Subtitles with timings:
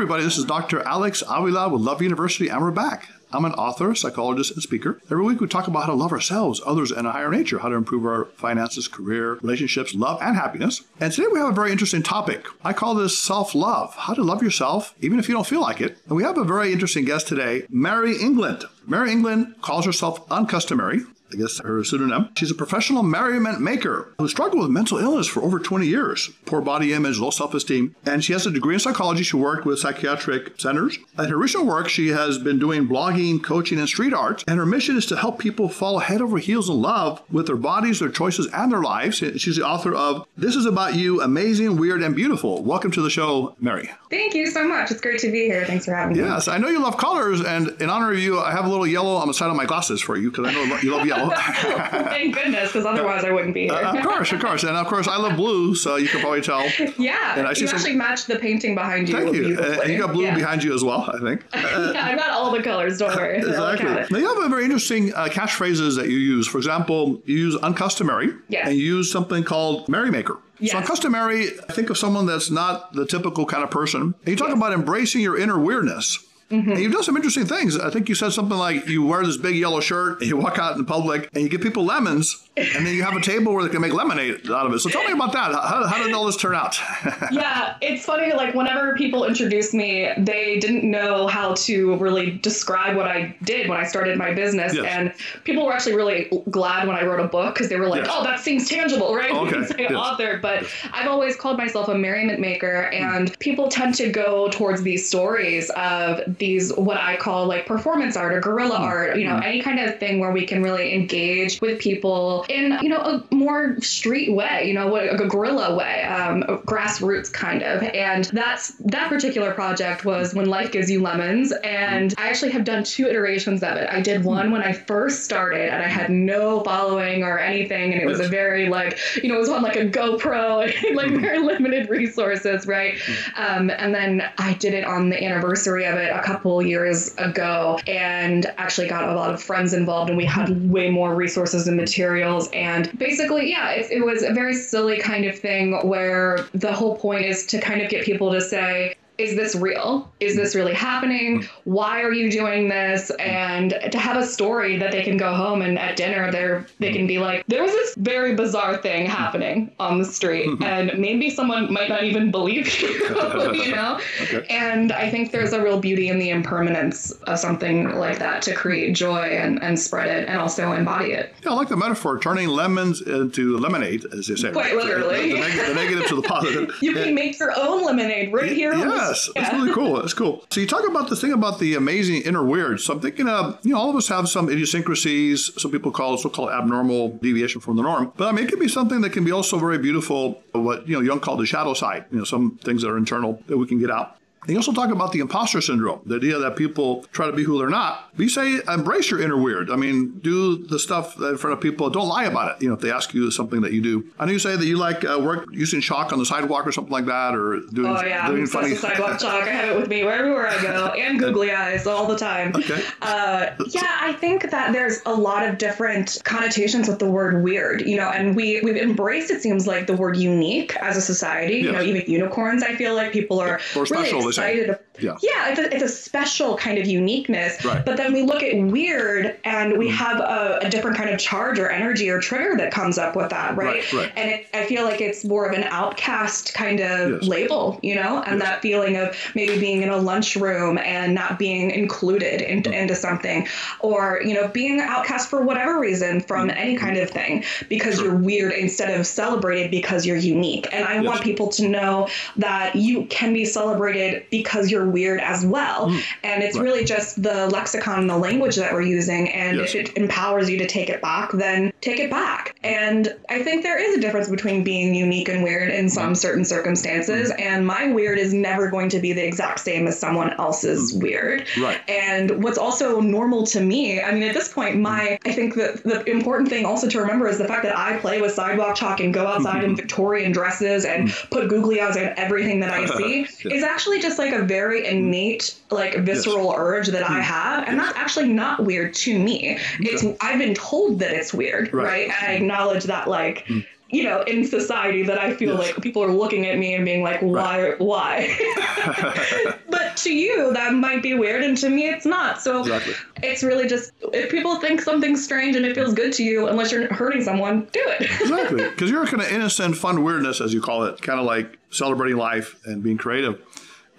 [0.00, 0.24] everybody.
[0.24, 0.80] This is Dr.
[0.84, 3.10] Alex Avila with Love University, and we're back.
[3.34, 4.98] I'm an author, psychologist, and speaker.
[5.10, 7.68] Every week we talk about how to love ourselves, others, and a higher nature, how
[7.68, 10.80] to improve our finances, career, relationships, love, and happiness.
[10.98, 12.46] And today we have a very interesting topic.
[12.64, 15.82] I call this self love how to love yourself, even if you don't feel like
[15.82, 15.98] it.
[16.06, 18.64] And we have a very interesting guest today, Mary England.
[18.86, 21.00] Mary England calls herself uncustomary.
[21.32, 22.30] I guess her pseudonym.
[22.36, 26.30] She's a professional merriment maker who struggled with mental illness for over 20 years.
[26.44, 27.94] Poor body image, low self esteem.
[28.04, 29.22] And she has a degree in psychology.
[29.22, 30.98] She worked with psychiatric centers.
[31.18, 34.44] In her recent work, she has been doing blogging, coaching, and street art.
[34.48, 37.56] And her mission is to help people fall head over heels in love with their
[37.56, 39.18] bodies, their choices, and their lives.
[39.18, 42.62] She's the author of This Is About You Amazing, Weird, and Beautiful.
[42.64, 43.90] Welcome to the show, Mary.
[44.10, 44.90] Thank you so much.
[44.90, 45.64] It's great to be here.
[45.64, 46.22] Thanks for having me.
[46.22, 47.40] Yes, I know you love colors.
[47.40, 49.66] And in honor of you, I have a little yellow on the side of my
[49.66, 51.19] glasses for you because I know you love yellow.
[52.10, 53.72] Thank goodness, because otherwise I wouldn't be here.
[53.72, 56.40] Uh, of course, of course, and of course I love blue, so you can probably
[56.40, 56.66] tell.
[57.00, 57.76] Yeah, and I see you some...
[57.76, 59.14] actually matched the painting behind you.
[59.14, 59.58] Thank you.
[59.58, 60.34] Uh, and you got blue yeah.
[60.34, 61.44] behind you as well, I think.
[61.52, 62.98] Uh, yeah, I've got all the colors.
[62.98, 63.38] Don't worry.
[63.38, 63.88] Exactly.
[64.10, 66.46] Now you have a very interesting uh, catchphrases that you use.
[66.46, 68.68] For example, you use uncustomary, yes.
[68.68, 70.38] and you use something called merrymaker.
[70.58, 70.72] Yes.
[70.72, 74.02] So uncustomary, I think of someone that's not the typical kind of person.
[74.02, 74.56] And you talk yes.
[74.56, 76.18] about embracing your inner weirdness.
[76.50, 76.70] Mm-hmm.
[76.72, 77.78] And you've done some interesting things.
[77.78, 80.58] I think you said something like you wear this big yellow shirt and you walk
[80.58, 83.54] out in the public and you give people lemons and then you have a table
[83.54, 84.80] where they can make lemonade out of it.
[84.80, 85.52] So tell me about that.
[85.52, 86.78] How, how did all this turn out?
[87.32, 88.32] yeah, it's funny.
[88.32, 93.68] Like whenever people introduced me, they didn't know how to really describe what I did
[93.68, 94.74] when I started my business.
[94.74, 94.84] Yes.
[94.86, 95.14] And
[95.44, 98.10] people were actually really glad when I wrote a book because they were like, yes.
[98.10, 99.64] "Oh, that seems tangible, right?" Okay.
[99.70, 99.92] say yes.
[99.92, 103.38] author, but I've always called myself a merriment maker, and mm.
[103.38, 108.32] people tend to go towards these stories of these what I call like performance art
[108.32, 108.80] or guerrilla mm.
[108.80, 109.16] art.
[109.16, 109.44] You know, mm.
[109.44, 113.34] any kind of thing where we can really engage with people in you know a
[113.34, 117.82] more street way, you know, what a guerrilla way, um, grassroots kind of.
[117.82, 122.64] And that's that particular project was when life gives you lemons, and I actually have
[122.64, 123.88] done two iterations of it.
[123.90, 128.02] I did one when I first started, and I had no following or anything, and
[128.02, 131.10] it was a very like you know it was on like a GoPro and like
[131.20, 132.98] very limited resources, right?
[133.36, 137.78] Um, and then I did it on the anniversary of it a couple years ago,
[137.86, 140.70] and actually got a lot of friends involved, and we had mm-hmm.
[140.70, 142.48] way more resources and materials.
[142.52, 146.72] And and basically, yeah, it, it was a very silly kind of thing where the
[146.72, 150.10] whole point is to kind of get people to say, is this real?
[150.18, 151.46] Is this really happening?
[151.64, 153.10] Why are you doing this?
[153.20, 156.92] And to have a story that they can go home and at dinner they're they
[156.92, 160.62] can be like, there was this very bizarre thing happening on the street, mm-hmm.
[160.62, 162.88] and maybe someone might not even believe you,
[163.52, 164.00] you know.
[164.22, 164.46] Okay.
[164.48, 168.54] And I think there's a real beauty in the impermanence of something like that to
[168.54, 171.34] create joy and, and spread it and also embody it.
[171.44, 174.50] Yeah, I like the metaphor, turning lemons into lemonade, as they say.
[174.50, 175.34] Quite literally.
[175.34, 176.70] The, the, the, negative to the positive.
[176.80, 178.74] You can make your own lemonade right here.
[178.74, 179.96] Yeah Yes, that's really cool.
[179.96, 180.44] That's cool.
[180.50, 182.80] So you talk about the thing about the amazing inner weird.
[182.80, 185.50] So I'm thinking of, you know, all of us have some idiosyncrasies.
[185.60, 188.12] Some people call it so-called abnormal deviation from the norm.
[188.16, 190.42] But I mean, it could be something that can be also very beautiful.
[190.52, 192.04] What you know, Jung called the shadow side.
[192.10, 194.16] You know, some things that are internal that we can get out.
[194.48, 197.58] You also talk about the imposter syndrome, the idea that people try to be who
[197.58, 198.10] they're not.
[198.16, 199.70] You say embrace your inner weird.
[199.70, 201.90] I mean, do the stuff in front of people.
[201.90, 202.62] Don't lie about it.
[202.62, 204.10] You know, if they ask you something that you do.
[204.18, 206.72] I know you say that you like uh, work using chalk on the sidewalk or
[206.72, 207.94] something like that, or doing.
[207.94, 209.44] Oh yeah, doing funny sidewalk chalk.
[209.44, 212.52] I have it with me wherever I go, and googly eyes all the time.
[212.56, 212.82] Okay.
[213.02, 217.82] Uh, yeah, I think that there's a lot of different connotations with the word weird.
[217.82, 221.56] You know, and we we've embraced it seems like the word unique as a society.
[221.56, 221.64] Yes.
[221.64, 222.62] You know, even unicorns.
[222.62, 224.78] I feel like people are or special, really excited.
[224.98, 225.16] Yeah.
[225.22, 227.64] Yeah, it's a, it's a special kind of uniqueness.
[227.64, 227.84] Right.
[227.84, 229.94] But then we look at weird and we mm.
[229.94, 233.30] have a, a, different kind of charge or energy or trigger that comes up with
[233.30, 233.92] that, right?
[233.92, 234.12] right, right.
[234.16, 237.22] And it, I feel like it's more of an outcast kind of yes.
[237.24, 238.48] label, you know, and yes.
[238.48, 242.72] that feeling of maybe being in a lunchroom and not being included in, mm.
[242.72, 243.48] into something,
[243.80, 246.56] or you know, being outcast for whatever reason from mm.
[246.56, 248.06] any kind of thing because sure.
[248.06, 250.68] you're weird instead of celebrated because you're unique.
[250.72, 251.04] And I yes.
[251.04, 255.88] want people to know that you can be celebrated because you're weird as well.
[255.88, 256.02] Mm.
[256.22, 256.64] And it's right.
[256.64, 259.28] really just the lexicon and the language that we're using.
[259.30, 259.74] And yes.
[259.74, 262.56] if it empowers you to take it back, then take it back.
[262.62, 266.16] And I think there is a difference between being unique and weird in some mm.
[266.16, 267.30] certain circumstances.
[267.30, 267.40] Mm.
[267.40, 271.02] And my weird is never going to be the exact same as someone else's mm.
[271.02, 271.46] weird.
[271.58, 271.80] Right.
[271.88, 275.82] And what's also normal to me, I mean, at this point, my, I think that
[275.84, 279.00] the important thing also to remember is the fact that I play with sidewalk chalk
[279.00, 281.30] and go outside in Victorian dresses and mm.
[281.30, 283.54] put googly eyes on everything that I see yeah.
[283.54, 286.54] is actually just like a very innate like visceral yes.
[286.56, 289.58] urge that I have, and that's actually not weird to me.
[289.80, 292.08] It's I've been told that it's weird, right?
[292.08, 292.22] right?
[292.22, 293.46] I acknowledge that like.
[293.46, 295.74] Mm you know, in society that I feel yes.
[295.74, 297.80] like people are looking at me and being like, why, right.
[297.80, 299.56] why?
[299.68, 302.94] but to you that might be weird and to me it's not so Exactly.
[303.22, 306.72] it's really just if people think something's strange and it feels good to you unless
[306.72, 310.60] you're hurting someone do it exactly because you're kind of innocent fun weirdness as you
[310.60, 313.40] call it kind of like celebrating life and being creative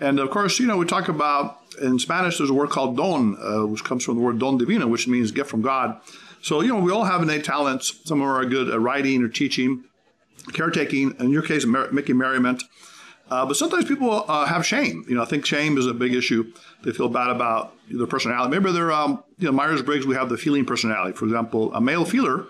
[0.01, 3.37] and of course you know we talk about in spanish there's a word called don
[3.41, 6.01] uh, which comes from the word don divino which means gift from god
[6.41, 9.83] so you know we all have innate talents some are good at writing or teaching
[10.51, 12.63] caretaking in your case mer- making merriment
[13.29, 15.05] uh, but sometimes people uh, have shame.
[15.07, 16.51] You know, I think shame is a big issue.
[16.83, 18.51] They feel bad about their personality.
[18.51, 20.05] Maybe they're, um, you know, Myers Briggs.
[20.05, 21.15] We have the feeling personality.
[21.15, 22.47] For example, a male feeler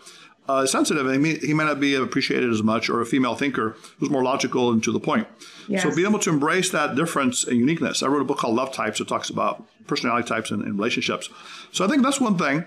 [0.48, 3.36] uh, sensitive, and he may, he may not be appreciated as much, or a female
[3.36, 5.28] thinker who's more logical and to the point.
[5.68, 5.84] Yes.
[5.84, 8.04] So, being able to embrace that difference and uniqueness.
[8.04, 11.30] I wrote a book called Love Types that talks about personality types and, and relationships.
[11.72, 12.66] So, I think that's one thing.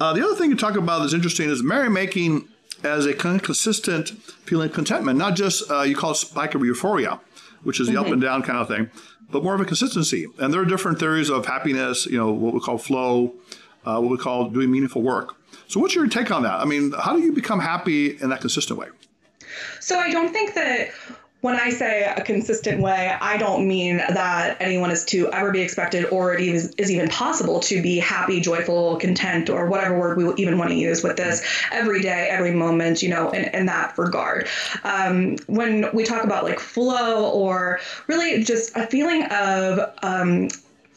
[0.00, 2.48] Uh, the other thing you talk about that's interesting is merrymaking
[2.82, 6.54] as a kind of consistent feeling of contentment, not just uh, you call it spike
[6.54, 7.20] of euphoria
[7.62, 8.90] which is the up and down kind of thing,
[9.30, 10.26] but more of a consistency.
[10.38, 13.34] And there are different theories of happiness, you know, what we call flow,
[13.84, 15.36] uh, what we call doing meaningful work.
[15.72, 16.60] So, what's your take on that?
[16.60, 18.88] I mean, how do you become happy in that consistent way?
[19.80, 20.90] So I don't think that
[21.40, 25.62] when I say a consistent way, I don't mean that anyone is to ever be
[25.62, 30.18] expected or it is, is even possible to be happy, joyful, content, or whatever word
[30.18, 31.42] we even want to use with this
[31.72, 34.48] every day, every moment, you know, in, in that regard.
[34.84, 40.48] Um, when we talk about like flow or really just a feeling of, um,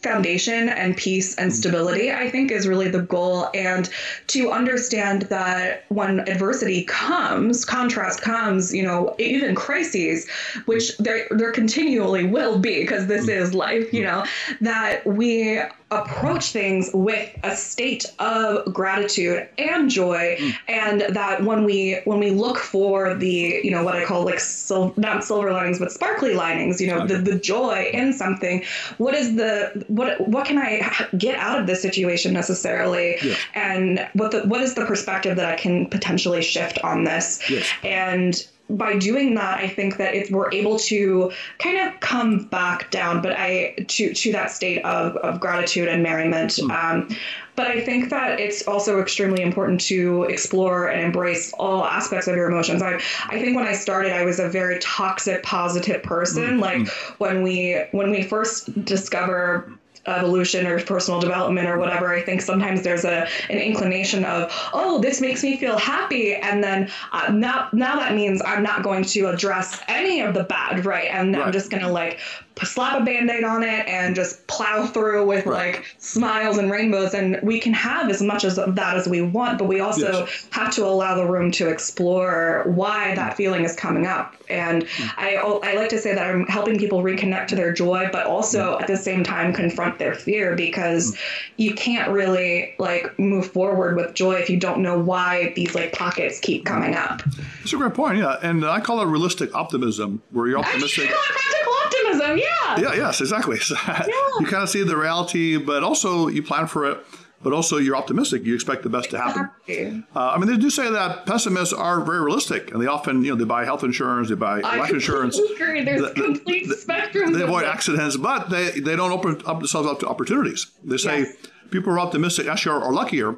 [0.06, 1.58] foundation and peace and mm-hmm.
[1.58, 3.50] stability, I think, is really the goal.
[3.54, 3.90] And
[4.28, 10.30] to understand that when adversity comes, contrast comes, you know, even crises,
[10.66, 13.44] which there there continually will be because this mm-hmm.
[13.44, 14.24] is life, you know,
[14.62, 15.60] that we
[15.92, 20.36] approach things with a state of gratitude and joy.
[20.40, 20.54] Mm.
[20.68, 24.40] And that when we when we look for the you know what i call like
[24.42, 28.64] sil- not silver linings but sparkly linings you know the, the joy in something
[28.98, 33.18] what is the what what can i get out of this situation necessarily?
[33.54, 37.42] And what the what is the perspective that i can potentially shift on this?
[37.50, 37.68] Yes.
[37.84, 42.90] and by doing that, I think that if we're able to kind of come back
[42.90, 46.58] down, but I to to that state of, of gratitude and merriment.
[46.58, 46.72] Hmm.
[46.72, 47.16] Um,
[47.56, 52.36] but I think that it's also extremely important to explore and embrace all aspects of
[52.36, 52.82] your emotions.
[52.82, 52.96] I
[53.28, 56.56] I think when I started, I was a very toxic, positive person.
[56.56, 56.60] Hmm.
[56.60, 57.14] Like hmm.
[57.20, 59.72] when we when we first discover
[60.08, 65.00] evolution or personal development or whatever i think sometimes there's a an inclination of oh
[65.00, 66.34] this makes me feel happy.
[66.36, 70.44] And then uh, now now that means i'm not going to address any of the
[70.44, 71.10] bad right?
[71.12, 72.20] And i'm just gonna like
[72.64, 75.76] slap a band-aid on it and just plow through with Right.
[75.76, 77.14] like smiles and rainbows.
[77.14, 80.20] And we can have as much as of that as we want but we also
[80.26, 80.48] Yes.
[80.52, 84.36] have to allow the room to explore why that feeling is coming up.
[84.50, 84.86] And
[85.18, 88.78] I, I like to say that i'm helping people reconnect to their joy but also
[88.80, 91.18] at the same time confront their fear because
[91.58, 95.94] you can't really like move forward with joy if you don't know why these like
[95.94, 97.22] pockets keep coming up
[97.62, 98.38] It's a great point, yeah.
[98.42, 101.10] And I call it realistic optimism, where you're optimistic.
[101.10, 103.60] I call it practical optimism yeah Yeah, yes, exactly.
[103.88, 104.06] Yeah.
[104.40, 107.06] you kind of see the reality, but also you plan for it,
[107.46, 108.44] but also you're optimistic.
[108.44, 110.04] You expect the best to happen.
[110.16, 113.30] Uh, I mean, they do say that pessimists are very realistic, and they often, you
[113.32, 115.84] know, they buy health insurance, they buy I life insurance, agree.
[115.84, 117.34] There's The- the- complete spectrum.
[117.34, 120.66] they avoid accidents, but they, they don't open up themselves up to opportunities.
[120.84, 121.36] They say Yes.
[121.70, 123.36] people who are optimistic actually are, are luckier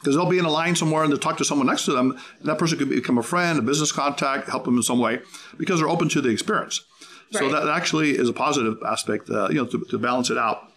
[0.00, 2.12] because they'll be in a line somewhere and they'll talk to someone next to them,
[2.40, 5.20] and that person could become a friend, a business contact, help them in some way
[5.58, 6.80] because they're open to the experience.
[7.34, 7.40] Right.
[7.40, 10.72] So that actually is a positive aspect, uh, you know, to, to balance it out.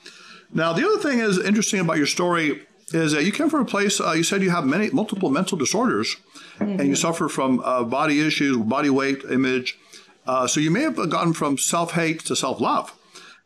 [0.54, 3.66] Now, the other thing is interesting about your story is that you came from a
[3.66, 4.00] place.
[4.02, 6.16] Uh, you said you have many multiple mental disorders,
[6.60, 9.78] and you suffer from uh, body issues, body weight, image.
[10.26, 12.94] Uh, so you may have gotten from self hate to self love.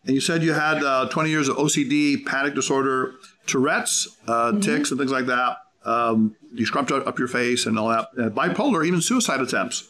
[0.05, 4.91] And you said you had uh, 20 years of OCD, panic disorder, Tourette's, uh, tics,
[4.91, 5.57] and things like that.
[5.85, 8.07] Um, you scrumped up your face and all that.
[8.17, 9.87] Uh, bipolar, even suicide attempts.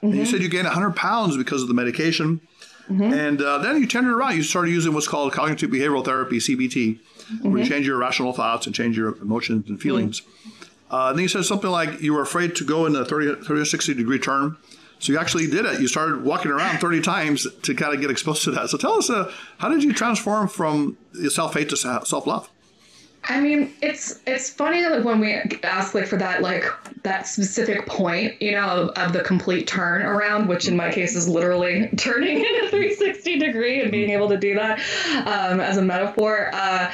[0.00, 2.40] And you said you gained 100 pounds because of the medication.
[3.12, 4.36] And uh, then you turned it around.
[4.36, 6.98] You started using what's called cognitive behavioral therapy, CBT,
[7.42, 10.22] where you change your rational thoughts and change your emotions and feelings.
[10.90, 13.44] Uh, and then you said something like you were afraid to go in a 30,
[13.46, 14.56] 30 or 60 degree turn.
[14.98, 15.80] So you actually did it.
[15.80, 18.70] You started walking around 30 times to kind of get exposed to that.
[18.70, 20.96] So tell us, uh, how did you transform from
[21.28, 22.48] self hate to self love?
[23.24, 26.64] I mean, it's it's funny that when we ask like for that like
[27.04, 31.14] that specific point, you know, of, of the complete turn around, which in my case
[31.14, 34.78] is literally turning in a 360 degree and being able to do that
[35.26, 36.50] um, as a metaphor.
[36.52, 36.92] Uh,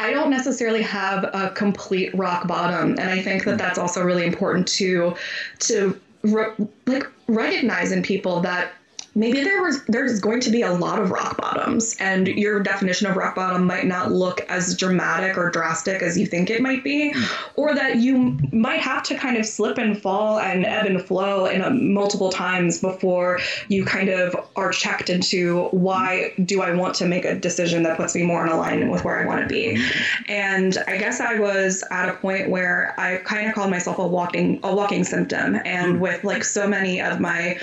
[0.00, 4.26] I don't necessarily have a complete rock bottom, and I think that that's also really
[4.26, 5.14] important to
[5.60, 6.54] to re-
[6.86, 8.72] like recognize in people that
[9.14, 13.06] maybe there was there's going to be a lot of rock bottoms and your definition
[13.06, 16.84] of rock bottom might not look as dramatic or drastic as you think it might
[16.84, 17.12] be
[17.56, 21.46] or that you might have to kind of slip and fall and ebb and flow
[21.46, 26.94] in a, multiple times before you kind of are checked into why do I want
[26.96, 29.46] to make a decision that puts me more in alignment with where I want to
[29.46, 29.82] be.
[30.28, 34.06] And I guess I was at a point where I kind of called myself a
[34.06, 37.58] walking a walking symptom and with like so many of my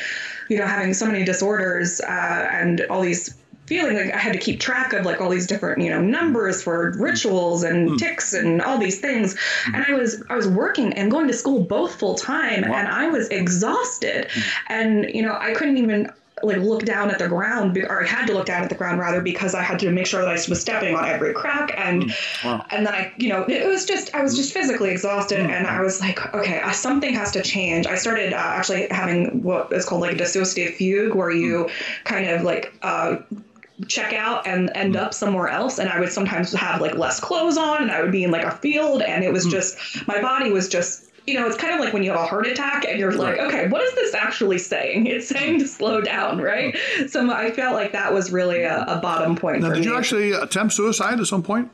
[0.50, 3.36] you know, having so many disorders uh, and all these
[3.68, 6.64] feeling like I had to keep track of like all these different, you know, numbers
[6.64, 7.98] for rituals and mm.
[7.98, 9.36] tics and all these things.
[9.36, 9.76] Mm.
[9.76, 12.76] And I was I was working and going to school both full time wow.
[12.76, 14.30] and I was exhausted.
[14.30, 14.44] Mm.
[14.70, 16.12] And you know, I couldn't even
[16.44, 19.00] like look down at the ground or I had to look down at the ground
[19.00, 22.04] rather because I had to make sure that I was stepping on every crack and
[22.04, 22.66] mm, wow.
[22.70, 25.50] and then I you know it was just I was just physically exhausted mm.
[25.50, 29.42] and I was like okay uh, something has to change I started uh, actually having
[29.42, 32.04] what is called like a dissociative fugue where you mm.
[32.04, 33.18] kind of like uh,
[33.88, 35.00] check out and end mm.
[35.00, 38.12] up somewhere else and i would sometimes have like less clothes on and i would
[38.12, 39.52] be in like a field and it was mm.
[39.52, 39.78] just
[40.08, 42.48] my body was just you know, it's kind of like when you have a heart
[42.48, 45.08] attack and you're like, okay, what is this actually saying?
[45.08, 46.76] It's saying to slow down, right?
[47.08, 49.62] So I felt like that was really a, a bottom point.
[49.62, 49.86] Now, did me.
[49.86, 51.70] you actually attempt suicide at some point?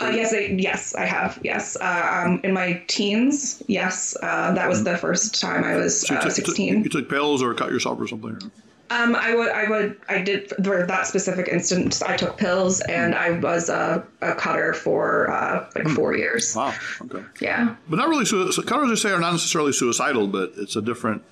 [0.00, 1.38] Uh, yes, I, yes, I have.
[1.42, 6.00] Yes, uh, um, in my teens, yes, uh, that was the first time I was
[6.00, 6.82] so you uh, took, 16.
[6.82, 8.50] You took pills or cut yourself or something?
[8.90, 12.02] Um, I would, I would, I did for that specific instance.
[12.02, 15.94] I took pills, and I was a, a cutter for uh, like hmm.
[15.94, 16.56] four years.
[16.56, 16.74] Wow.
[17.02, 17.22] Okay.
[17.40, 17.76] Yeah.
[17.88, 18.24] But not really.
[18.24, 21.22] So, cutters, they say, are not necessarily suicidal, but it's a different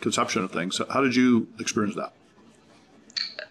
[0.00, 0.76] conception of things.
[0.76, 2.12] So how did you experience that?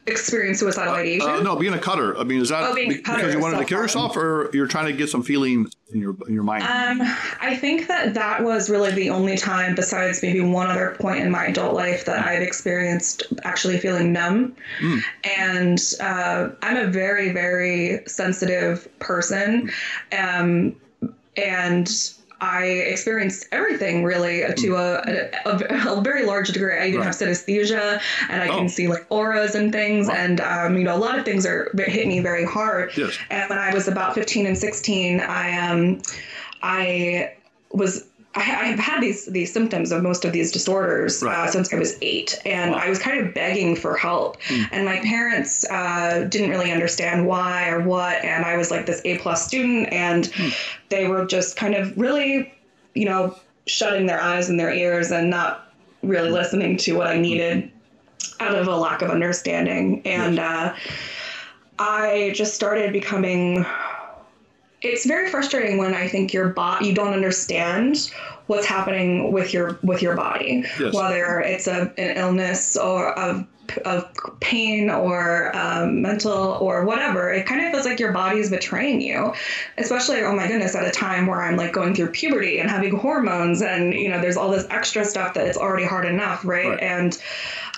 [0.10, 1.30] Experience suicidal ideation?
[1.30, 2.18] Uh, no, being a cutter.
[2.18, 4.94] I mean, is that oh, because you wanted to kill yourself, or you're trying to
[4.94, 6.64] get some feeling in your in your mind?
[6.64, 7.08] Um,
[7.42, 11.32] I think that that was really the only time, besides maybe one other point in
[11.32, 14.56] my adult life, that I've experienced actually feeling numb.
[14.82, 15.02] Mm.
[15.38, 19.72] And uh, I'm a very, very sensitive person,
[20.18, 20.76] um,
[21.38, 21.90] and
[22.42, 26.78] I experienced everything really to a, a, a very large degree.
[26.78, 27.06] I even right.
[27.06, 28.58] have synesthesia and I oh.
[28.58, 30.08] can see like auras and things.
[30.08, 30.14] Wow.
[30.16, 32.92] And, um, you know, a lot of things are hit me very hard.
[32.98, 33.18] Yes.
[33.30, 36.02] And when I was about 15 and 16, I, um,
[36.62, 37.34] I
[37.72, 41.48] was I, have had these these symptoms of most of these disorders uh, right.
[41.48, 42.78] uh, since I was eight, and wow.
[42.78, 44.40] I was kind of begging for help.
[44.44, 44.68] Mm.
[44.72, 48.24] And my parents uh, didn't really understand why or what.
[48.24, 50.54] And I was like this A plus student, and mm.
[50.90, 52.54] they were just kind of really,
[52.94, 57.18] you know, shutting their eyes and their ears and not really listening to what I
[57.18, 57.72] needed
[58.40, 60.02] out of a lack of understanding.
[60.06, 60.76] And uh,
[61.80, 63.66] I just started becoming
[64.82, 68.12] it's very frustrating when I think your body you don't understand
[68.48, 70.94] what's happening with your with your body, yes.
[70.94, 73.46] whether it's a, an illness or of
[73.86, 77.32] of pain or um, mental or whatever.
[77.32, 79.34] It kind of feels like your body is betraying you,
[79.78, 82.96] especially oh my goodness at a time where I'm like going through puberty and having
[82.96, 86.70] hormones and you know there's all this extra stuff that it's already hard enough, right?
[86.70, 86.80] right.
[86.82, 87.22] And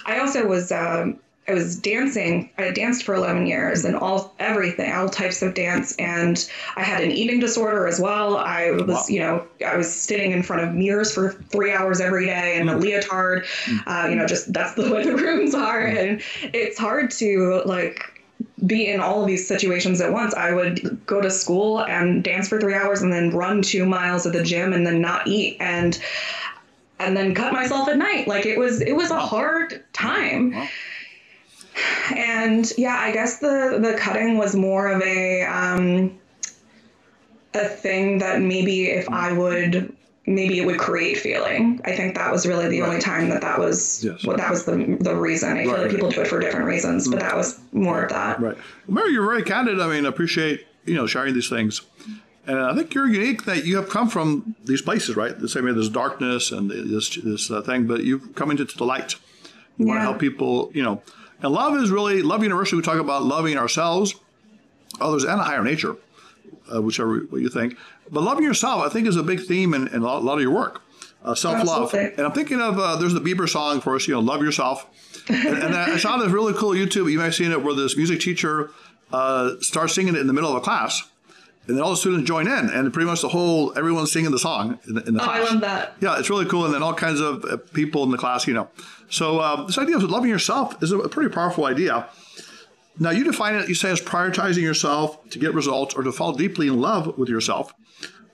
[0.05, 0.71] I also was.
[0.71, 1.19] Um,
[1.51, 2.49] I was dancing.
[2.57, 5.93] I danced for 11 years and all everything, all types of dance.
[5.97, 8.37] And I had an eating disorder as well.
[8.37, 9.05] I was, wow.
[9.09, 12.69] you know, I was sitting in front of mirrors for three hours every day in
[12.69, 12.81] a mm.
[12.81, 13.45] leotard.
[13.65, 13.83] Mm.
[13.85, 15.81] Uh, you know, just that's the way the rooms are.
[15.81, 18.23] And it's hard to like
[18.65, 20.33] be in all of these situations at once.
[20.33, 24.25] I would go to school and dance for three hours and then run two miles
[24.25, 25.57] at the gym and then not eat.
[25.59, 26.01] And
[26.97, 28.27] and then cut myself at night.
[28.27, 30.51] Like it was, it was a hard time.
[30.51, 30.69] Wow
[32.15, 36.19] and yeah, I guess the the cutting was more of a um,
[37.53, 39.95] a thing that maybe if I would
[40.25, 41.81] maybe it would create feeling.
[41.85, 42.89] I think that was really the right.
[42.89, 44.23] only time that that was yes.
[44.25, 45.57] what that was the the reason.
[45.57, 48.39] I feel like people do it for different reasons, but that was more of that.
[48.39, 48.57] Right,
[48.87, 49.79] Mary, you're very candid.
[49.79, 51.81] I mean, appreciate you know sharing these things.
[52.47, 55.37] And I think you're unique that you have come from these places, right?
[55.37, 58.83] The same way there's darkness and this this uh, thing, but you've come into the
[58.83, 59.15] light.
[59.77, 59.91] You yeah.
[59.91, 61.01] want to help people, you know,
[61.41, 64.15] and love is really, Love University, we talk about loving ourselves,
[64.99, 65.95] others, and a higher nature,
[66.73, 67.77] uh, whichever what you think.
[68.09, 70.51] But loving yourself, I think, is a big theme in, in a lot of your
[70.51, 70.81] work.
[71.23, 71.93] Uh, self love.
[71.93, 74.87] And I'm thinking of uh, there's the Bieber song for us, you know, love yourself.
[75.29, 77.11] and, and I saw this really cool YouTube.
[77.11, 78.71] You may have seen it where this music teacher
[79.13, 81.03] uh, starts singing it in the middle of a class.
[81.67, 84.39] And then all the students join in, and pretty much the whole everyone's singing the
[84.39, 85.47] song in the, in the oh, class.
[85.47, 85.95] I love that.
[86.01, 86.65] Yeah, it's really cool.
[86.65, 88.67] And then all kinds of uh, people in the class, you know.
[89.09, 92.09] So uh, this idea of loving yourself is a pretty powerful idea.
[92.99, 96.33] Now you define it, you say, as prioritizing yourself to get results or to fall
[96.33, 97.73] deeply in love with yourself.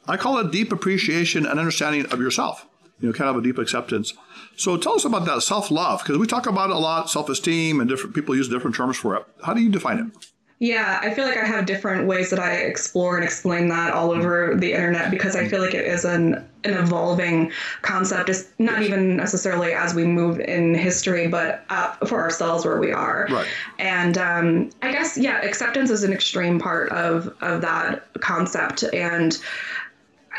[0.08, 2.66] I call it deep appreciation and understanding of yourself.
[3.00, 4.14] you know, kind of a deep acceptance.
[4.56, 7.30] So tell us about that self love, because we talk about it a lot, self
[7.30, 9.26] esteem, and different people use different terms for it.
[9.44, 10.28] How do you define it?
[10.60, 14.10] Yeah, I feel like I have different ways that I explore and explain that all
[14.10, 17.52] over the internet because I feel like it is an an evolving
[17.84, 18.28] concept.
[18.30, 22.92] It's not even necessarily as we move in history, but uh, for ourselves where we
[22.92, 23.28] are.
[23.30, 23.48] Right.
[23.78, 29.38] And um, I guess yeah, acceptance is an extreme part of of that concept, and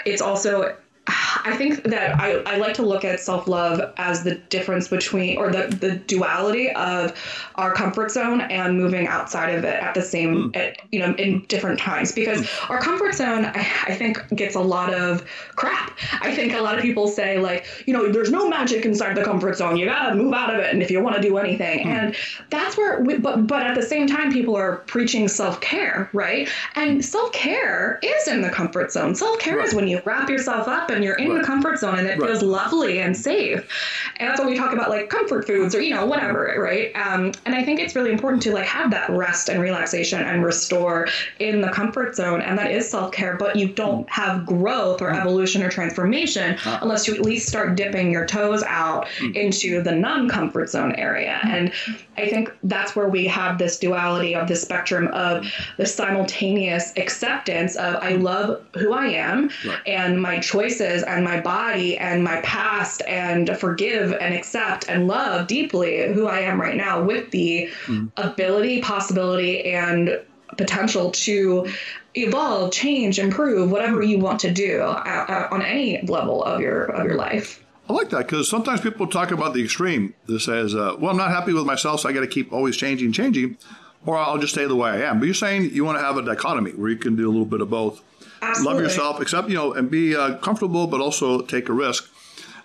[0.04, 0.76] it's also
[1.08, 5.38] I think that I, I like to look at self love as the difference between,
[5.38, 7.14] or the, the duality of
[7.54, 10.56] our comfort zone and moving outside of it at the same, mm.
[10.56, 12.12] at, you know, in different times.
[12.12, 12.70] Because mm.
[12.70, 15.24] our comfort zone, I, I, think, gets a lot of
[15.56, 15.96] crap.
[16.20, 19.24] I think a lot of people say, like, you know, there's no magic inside the
[19.24, 19.76] comfort zone.
[19.76, 21.86] You gotta move out of it, and if you want to do anything, mm.
[21.86, 22.16] and
[22.50, 26.48] that's where, we, but but at the same time, people are preaching self care, right?
[26.74, 29.14] And self care is in the comfort zone.
[29.14, 29.66] Self care right.
[29.66, 31.40] is when you wrap yourself up and you're in right.
[31.40, 32.30] the comfort zone and it right.
[32.30, 33.68] feels lovely and safe.
[34.16, 36.94] And that's when we talk about like comfort foods or, you know, whatever, right?
[36.94, 40.44] Um, and I think it's really important to like have that rest and relaxation and
[40.44, 42.40] restore in the comfort zone.
[42.40, 44.10] And that is self care, but you don't mm.
[44.10, 45.20] have growth or mm.
[45.20, 46.78] evolution or transformation uh.
[46.82, 49.34] unless you at least start dipping your toes out mm.
[49.34, 51.38] into the non comfort zone area.
[51.44, 51.72] And
[52.16, 57.76] I think that's where we have this duality of the spectrum of the simultaneous acceptance
[57.76, 59.78] of I love who I am right.
[59.86, 65.46] and my choices and my body and my past and forgive and accept and love
[65.46, 68.10] deeply who I am right now with the mm.
[68.16, 70.20] ability, possibility, and
[70.56, 71.66] potential to
[72.14, 77.06] evolve, change, improve, whatever you want to do uh, on any level of your of
[77.06, 77.64] your life.
[77.88, 81.16] I like that because sometimes people talk about the extreme that says, uh, well, I'm
[81.16, 83.56] not happy with myself, so I got to keep always changing, changing,
[84.04, 85.20] or I'll just stay the way I am.
[85.20, 87.46] But you're saying you want to have a dichotomy where you can do a little
[87.46, 88.02] bit of both.
[88.40, 88.74] Absolutely.
[88.74, 92.10] Love yourself, accept, you know, and be uh, comfortable, but also take a risk.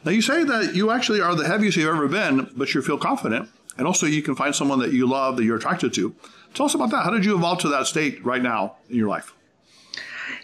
[0.05, 2.97] Now, you say that you actually are the heaviest you've ever been, but you feel
[2.97, 3.49] confident.
[3.77, 6.15] And also, you can find someone that you love, that you're attracted to.
[6.53, 7.03] Tell us about that.
[7.03, 9.33] How did you evolve to that state right now in your life?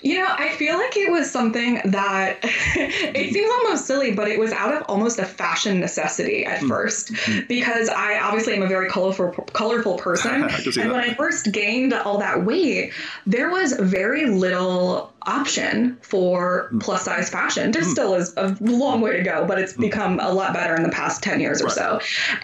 [0.01, 4.39] You know, I feel like it was something that it seems almost silly, but it
[4.39, 6.69] was out of almost a fashion necessity at mm.
[6.69, 7.11] first
[7.47, 10.43] because I obviously am a very colorful colorful person.
[10.43, 10.77] and that.
[10.77, 12.93] when I first gained all that weight,
[13.25, 16.81] there was very little option for mm.
[16.81, 17.71] plus size fashion.
[17.71, 17.91] There mm.
[17.91, 19.81] still is a long way to go, but it's mm.
[19.81, 21.73] become a lot better in the past 10 years or right.
[21.73, 21.99] so.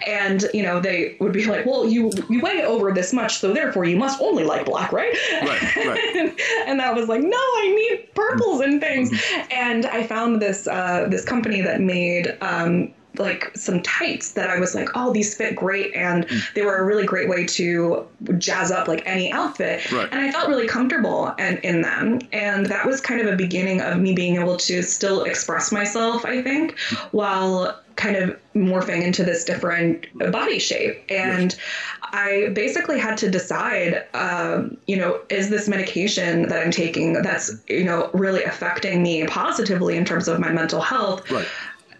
[0.06, 3.52] And, you know, they would be like, well, you, you weigh over this much, so
[3.52, 5.16] therefore you must only like black, right?
[5.42, 6.16] Right, right.
[6.16, 9.10] and, and that was like, no, I need purples and things.
[9.10, 9.52] Mm-hmm.
[9.52, 14.58] And I found this, uh, this company that made, um, like some tights that I
[14.58, 18.06] was like, oh, these fit great, and they were a really great way to
[18.38, 19.90] jazz up like any outfit.
[19.92, 20.08] Right.
[20.10, 23.80] And I felt really comfortable and in them, and that was kind of a beginning
[23.80, 26.24] of me being able to still express myself.
[26.24, 26.78] I think
[27.10, 31.02] while kind of morphing into this different body shape.
[31.08, 31.60] And yes.
[32.02, 37.52] I basically had to decide, um, you know, is this medication that I'm taking that's,
[37.68, 41.30] you know, really affecting me positively in terms of my mental health?
[41.30, 41.46] Right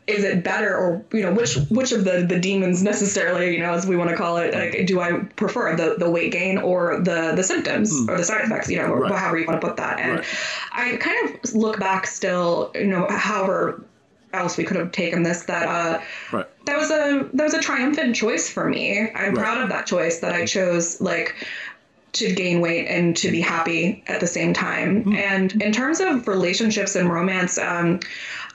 [0.06, 3.72] is it better or you know which which of the the demons necessarily you know
[3.72, 7.00] as we want to call it like do I prefer the the weight gain or
[7.00, 8.08] the the symptoms mm.
[8.08, 9.12] or the side effects you know or right.
[9.12, 10.26] however you want to put that and right.
[10.72, 13.84] I kind of look back still you know however
[14.32, 16.00] else we could have taken this that uh
[16.32, 16.46] right.
[16.66, 20.20] that was a that was a triumphant choice for me I'm proud of that choice
[20.20, 21.34] that I chose like
[22.16, 25.04] to gain weight and to be happy at the same time.
[25.04, 25.16] Mm.
[25.16, 28.00] And in terms of relationships and romance, um,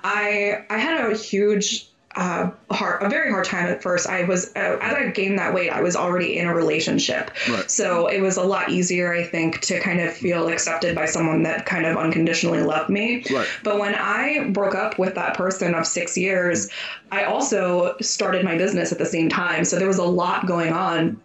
[0.04, 4.08] I I had a huge uh, hard, a very hard time at first.
[4.08, 7.32] I was, uh, as I gained that weight, I was already in a relationship.
[7.50, 7.70] Right.
[7.72, 11.44] So it was a lot easier, I think, to kind of feel accepted by someone
[11.44, 13.24] that kind of unconditionally loved me.
[13.32, 13.48] Right.
[13.64, 16.70] But when I broke up with that person of six years,
[17.12, 19.64] I also started my business at the same time.
[19.64, 21.20] So there was a lot going on.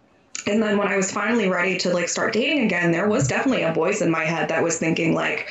[0.45, 3.63] And then when I was finally ready to like start dating again, there was definitely
[3.63, 5.49] a voice in my head that was thinking like,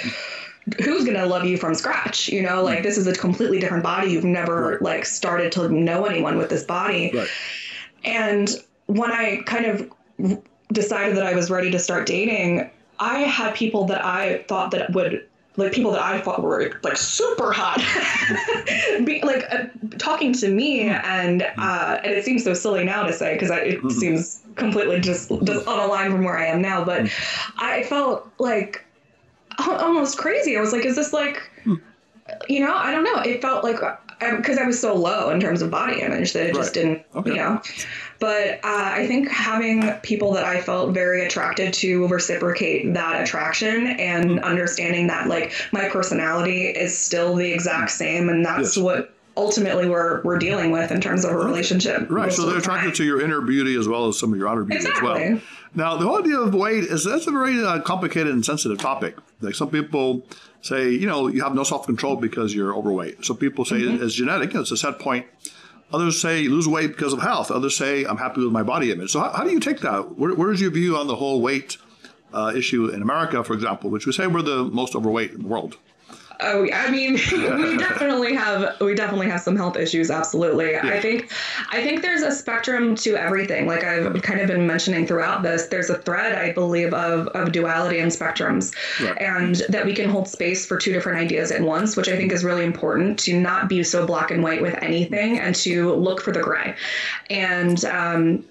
[0.83, 3.85] who's going to love you from scratch you know like this is a completely different
[3.85, 4.83] body you've never right.
[4.83, 7.29] like started to know anyone with this body right.
[8.05, 9.93] and when i kind of
[10.73, 14.93] decided that i was ready to start dating i had people that i thought that
[14.93, 15.25] would
[15.57, 17.79] like people that I thought were like super hot,
[19.07, 19.65] be, like uh,
[19.99, 23.79] talking to me, and uh, and it seems so silly now to say because it
[23.79, 23.89] mm-hmm.
[23.89, 26.85] seems completely just just on a line from where I am now.
[26.85, 27.11] But
[27.57, 28.86] I felt like
[29.59, 30.57] almost crazy.
[30.57, 31.77] I was like, is this like, hmm.
[32.49, 33.21] you know, I don't know.
[33.21, 33.79] It felt like
[34.19, 37.05] because I, I, was so low in terms of body image that it just didn't,
[37.15, 37.31] okay.
[37.31, 37.61] you know.
[38.19, 43.89] But uh, I think having people that I felt very attracted to reciprocate that attraction
[43.89, 44.39] and hmm.
[44.39, 47.97] understanding that like my personality is still the exact hmm.
[47.97, 48.83] same, and that's yes.
[48.83, 52.11] what ultimately we're we're dealing with in terms of a relationship.
[52.11, 52.33] Right.
[52.33, 54.87] So they're attracted to your inner beauty as well as some of your outer beauty
[54.87, 55.41] as well.
[55.75, 59.17] Now, the whole idea of weight is that's a very uh, complicated and sensitive topic.
[59.43, 60.27] Like some people
[60.63, 63.25] say, you know, you have no self control because you're overweight.
[63.25, 64.03] So people say Mm-hmm.
[64.03, 65.27] it's genetic, it's a set point.
[65.93, 67.51] Others say you lose weight because of health.
[67.51, 69.11] Others say I'm happy with my body image.
[69.13, 70.19] So how, how do you take that?
[70.19, 71.77] Where, where's your view on the whole weight
[72.33, 75.47] uh, issue in America, for example, which we say we're the most overweight in the
[75.49, 75.77] world?
[76.41, 80.11] Oh, I mean, we definitely have we definitely have some health issues.
[80.11, 81.33] Absolutely, I think
[81.73, 83.67] I think there's a spectrum to everything.
[83.67, 87.53] Like I've kind of been mentioning throughout this, there's a thread I believe of of
[87.53, 89.21] duality and spectrums, Right.
[89.21, 92.33] and that we can hold space for two different ideas at once, which I think
[92.33, 96.21] is really important to not be so black and white with anything and to look
[96.21, 96.75] for the gray,
[97.31, 97.85] and.
[97.85, 98.45] Um,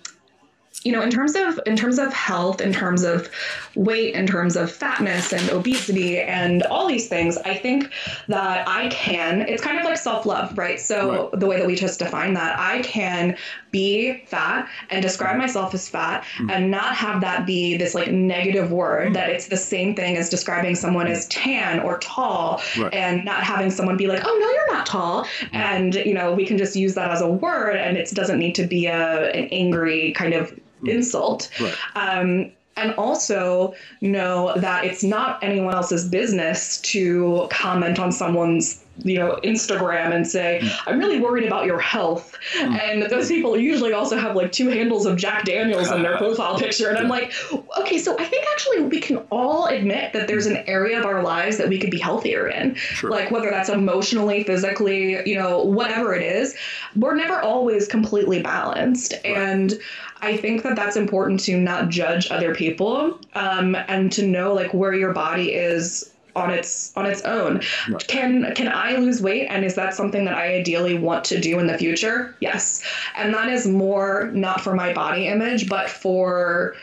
[0.85, 3.29] you know in terms of in terms of health in terms of
[3.75, 7.91] weight in terms of fatness and obesity and all these things i think
[8.27, 10.79] that i can it's kind of like self-love right?
[10.79, 11.39] So Right.
[11.39, 13.35] the way that we just defined that i can
[13.71, 15.41] be fat and describe mm-hmm.
[15.41, 16.49] myself as fat mm-hmm.
[16.49, 19.13] and not have that be this like negative word mm-hmm.
[19.15, 22.93] that it's the same thing as describing someone as tan or tall Right.
[22.93, 25.27] and not having someone be like oh no you're not tall.
[25.51, 28.55] And you know we can just use that as a word and it doesn't need
[28.55, 30.89] to be a an angry kind of Mm.
[30.89, 31.49] insult.
[31.59, 31.75] Right.
[31.95, 39.19] um, and also know that it's not anyone else's business to comment on someone's you
[39.19, 40.79] know instagram and say mm.
[40.87, 42.37] i'm really worried about your health.
[42.57, 42.79] Mm.
[42.79, 46.57] And those people usually also have like two handles of jack daniels in their profile
[46.57, 46.89] picture.
[46.89, 47.33] And i'm like
[47.77, 51.21] okay so i think actually we can all admit that there's an area of our
[51.23, 52.77] lives that we could be healthier in.
[53.03, 56.55] Like whether that's emotionally physically you know whatever it is
[56.95, 59.13] we're never always completely balanced.
[59.25, 59.73] And
[60.21, 64.73] I think that that's important to not judge other people um, and to know like
[64.73, 67.61] where your body is on its on its own.
[67.89, 68.07] Right.
[68.07, 71.59] Can can I lose weight and is that something that I ideally want to do
[71.59, 72.35] in the future?
[72.39, 72.83] Yes.
[73.15, 76.75] And that is more not for my body image but for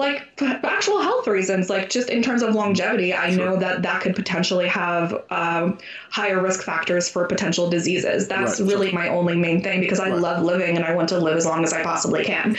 [0.00, 4.16] like actual health reasons like just in terms of longevity i know that that could
[4.16, 5.78] potentially have um,
[6.10, 8.68] higher risk factors for potential diseases that's Right.
[8.70, 10.18] really my only main thing because i Right.
[10.18, 12.56] love living and i want to live as long as i possibly can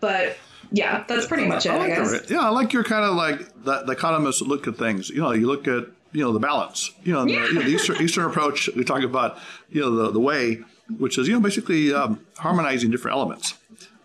[0.00, 0.36] but
[0.72, 2.30] yeah that's pretty much it I i, guess that.
[2.30, 5.08] Yeah, I like your kind of like the dichotomous look at things.
[5.10, 6.90] You know, you look at you know the balance.
[7.04, 8.68] You know, the, you know, the Eastern, Eastern approach.
[8.76, 9.38] We talk about
[9.70, 10.60] you know the the way,
[10.98, 13.54] which is you know basically um, harmonizing different elements.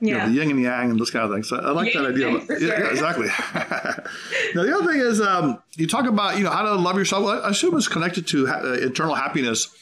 [0.03, 1.49] You know, yeah the yin and yang and those kind of things.
[1.49, 2.39] So I like that idea.
[2.41, 3.27] for yeah, yeah, exactly.
[4.55, 7.23] now the other thing is um, you talk about you know how to love yourself.
[7.23, 9.73] Well, I assume it's connected to ha- uh, internal happiness.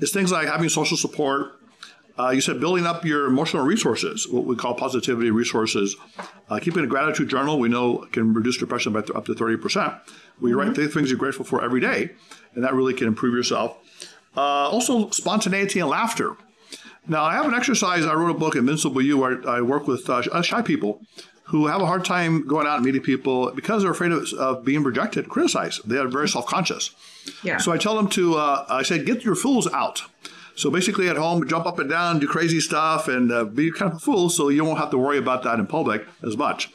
[0.00, 1.58] It's things like having social support,
[2.18, 5.96] uh, you said building up your emotional resources, what we call positivity resources.
[6.48, 10.00] Uh, keeping a gratitude journal, we know can reduce depression by th- up to 30%.
[10.40, 12.10] We write the things you're grateful for every day,
[12.54, 13.76] and that really can improve yourself.
[14.36, 16.36] Uh, also, spontaneity and laughter.
[17.08, 18.04] Now, I have an exercise.
[18.04, 21.00] I wrote a book, Invincible You, where I work with uh, shy people
[21.44, 24.64] who have a hard time going out and meeting people because they're afraid of, of
[24.64, 25.80] being rejected, criticized.
[25.88, 26.90] They are very self conscious.
[27.42, 30.02] yeah So I tell them to, uh, I said, get your fools out.
[30.56, 33.92] So basically, at home, jump up and down, do crazy stuff, and uh, be kind
[33.92, 36.68] of a fool, so you won't have to worry about that in public as much.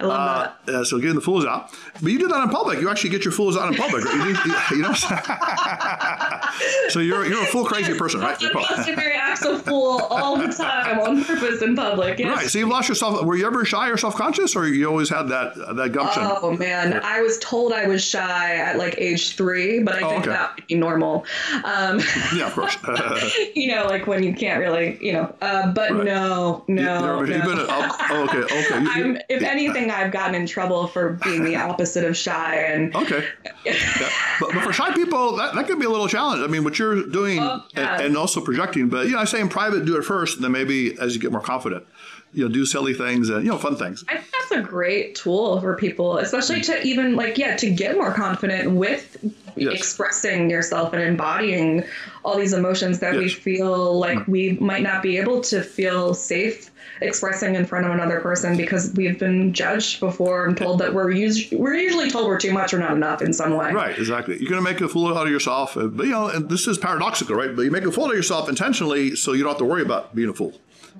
[0.00, 1.70] I love that Uh, so getting the fools out,
[2.02, 2.80] but you do that in public.
[2.80, 4.04] You actually get your fools out in public.
[4.04, 4.14] Right?
[4.28, 4.92] You, do- you, you know.
[6.88, 8.36] so you're you're a full crazy person, right?
[8.40, 12.18] I'm supposed to very act so fool all the time on purpose in public.
[12.18, 12.36] Yes.
[12.36, 12.46] Right.
[12.48, 13.24] So you've lost yourself.
[13.24, 16.22] Were you ever shy or self conscious, or you always had that that gumption?
[16.24, 20.08] Oh man, I was told I was shy at like age three, but I Oh,
[20.10, 20.30] think okay.
[20.30, 21.24] that would be normal.
[21.64, 22.00] Um,
[22.34, 22.76] yeah, of course.
[23.54, 25.34] you know, like when you can't really, you know.
[25.40, 26.04] Uh, but Right.
[26.04, 27.44] no, no, You've no.
[27.44, 28.80] been, oh, oh, okay, okay.
[28.80, 32.56] You- you- I'm, if anything, I've gotten in trouble for being the opposite of shy,
[32.56, 33.24] and Okay.
[33.64, 34.10] Yeah.
[34.40, 36.42] But, but for shy people, that, that could be a little challenge.
[36.42, 37.94] I mean, what you're doing Oh, yeah.
[37.96, 40.44] and, and also projecting, but, you know, I say in private, do it first, and
[40.44, 41.84] then maybe as you get more confident,
[42.32, 44.04] you know, do silly things and, you know, fun things.
[44.08, 47.96] I think that's a great tool for people, especially to even like yeah to get
[47.96, 49.16] more confident with
[49.56, 49.72] Yes.
[49.72, 51.84] expressing yourself and embodying
[52.24, 53.34] all these emotions that we Yes.
[53.34, 53.38] Mm.
[53.38, 56.72] feel like we might not be able to feel safe
[57.04, 61.10] expressing in front of another person because we've been judged before and told that we're
[61.12, 63.72] us- we're usually told we're too much or not enough in some way.
[63.72, 64.38] Right, exactly.
[64.40, 65.76] You're going to make a fool out of yourself.
[65.76, 67.54] uh, But, you know, and this is paradoxical, right?
[67.54, 70.14] But you make a fool of yourself intentionally so you don't have to worry about
[70.14, 70.52] being a fool.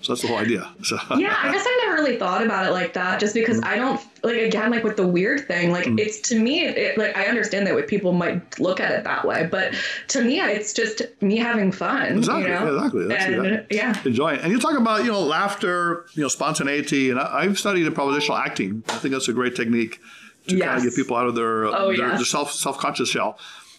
[0.02, 0.68] So that's the whole idea.
[0.84, 3.20] So, yeah, I guess I never really thought about it like that.
[3.20, 3.64] Just because Mm.
[3.66, 7.16] I don't like again like with the weird thing, like it's to me, it, like
[7.16, 9.74] I understand that people might look at it that way, but
[10.08, 12.18] to me, it's just me having fun.
[12.18, 12.74] Exactly, You know?
[12.76, 13.06] exactly.
[13.06, 13.66] That's and it.
[13.70, 14.40] yeah, enjoy it.
[14.42, 17.10] And you talk about, you know, laughter, you know, spontaneity.
[17.10, 18.82] And I, I've studied improvisational acting.
[18.88, 20.00] I think that's a great technique
[20.48, 22.18] to kind of get people out of their, Oh, their, yes.
[22.18, 23.38] their self, self-conscious shell.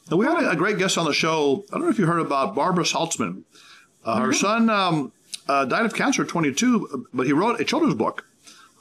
[0.10, 1.66] And we had a, a great guest on the show.
[1.70, 3.44] I don't know if you heard about Barbara Saltzman.
[4.04, 5.12] Uh, her son um,
[5.48, 8.26] uh, died of cancer at 22, but he wrote a children's book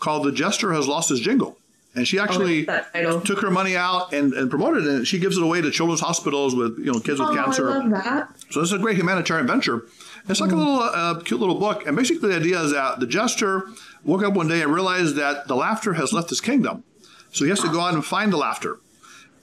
[0.01, 1.59] called "The Jester Has Lost His Jingle."
[1.97, 3.21] And she actually that title.
[3.21, 4.91] took her money out and, and promoted it.
[4.91, 7.71] And she gives it away to children's hospitals with you know kids with Oh, cancer.
[7.71, 8.29] I love that.
[8.51, 9.87] So this is a great humanitarian venture.
[10.29, 13.07] It's like a little uh, cute little book, and basically the idea is that the
[13.07, 13.69] jester
[14.05, 16.83] woke up one day and realized that the laughter has left his kingdom,
[17.31, 18.81] so he has to go out and find the laughter,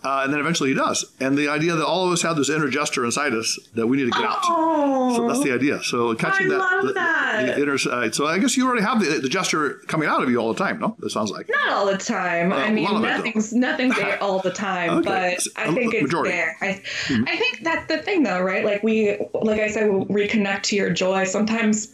[0.03, 1.05] uh, and then eventually he does.
[1.19, 3.97] And the idea that all of us have this inner jester inside us that we
[3.97, 4.39] need to get out.
[4.43, 5.83] Oh, So that's the idea.
[5.83, 7.45] So catching I that, the, that.
[7.55, 8.15] the inner side.
[8.15, 10.63] So I guess you already have the, the jester coming out of you all the
[10.63, 10.79] time.
[10.79, 11.49] No, it sounds like.
[11.49, 12.51] not all the time.
[12.51, 15.37] Uh, I mean, of it, nothing's nothing's there all the time, Okay.
[15.37, 16.31] but I think it's majority.
[16.31, 16.57] there.
[16.61, 17.23] I, Mm-hmm.
[17.27, 18.63] I think that's the thing, though, right?
[18.63, 21.25] Like we, like I said, we'll reconnect to your joy.
[21.25, 21.93] Sometimes.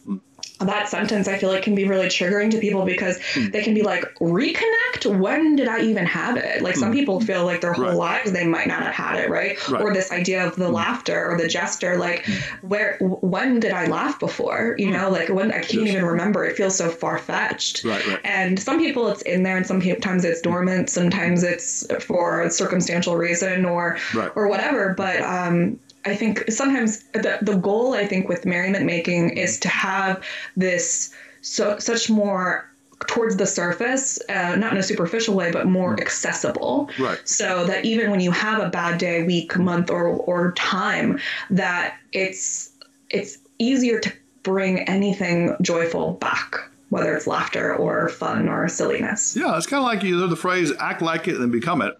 [0.59, 3.51] That sentence I feel like can be really triggering to people because Mm.
[3.51, 5.05] they can be like, reconnect?
[5.19, 6.61] When did I even have it?
[6.61, 7.87] Like some people feel like their whole Mm.
[7.89, 7.95] Right.
[7.97, 9.57] lives they might not have had it, right?
[9.69, 9.81] Right.
[9.81, 9.85] Mm.
[9.85, 12.25] Or this idea of the laughter or the jester, like
[12.61, 14.75] where, when did I laugh before?
[14.77, 15.85] You know, like when I can't Mm.
[15.85, 15.93] Yes.
[15.93, 16.45] even remember.
[16.45, 17.83] It feels so far fetched.
[17.83, 18.19] Right, right.
[18.23, 20.89] And some people it's in there, and sometimes it's dormant.
[20.89, 24.31] Sometimes it's for a circumstantial reason or Right.
[24.35, 24.93] or whatever.
[24.95, 29.69] But um, I think sometimes the the goal I think with merriment making is to
[29.69, 30.23] have
[30.55, 32.69] this so such more
[33.05, 36.89] towards the surface, uh, not in a superficial way, but more accessible.
[36.97, 37.19] Right.
[37.27, 41.97] So that even when you have a bad day, week, month, or or time, that
[42.11, 42.71] it's
[43.09, 44.11] it's easier to
[44.43, 46.55] bring anything joyful back,
[46.89, 49.35] whether it's laughter or fun or silliness.
[49.35, 51.97] Yeah, it's kind of like you know the phrase "act like it and become it."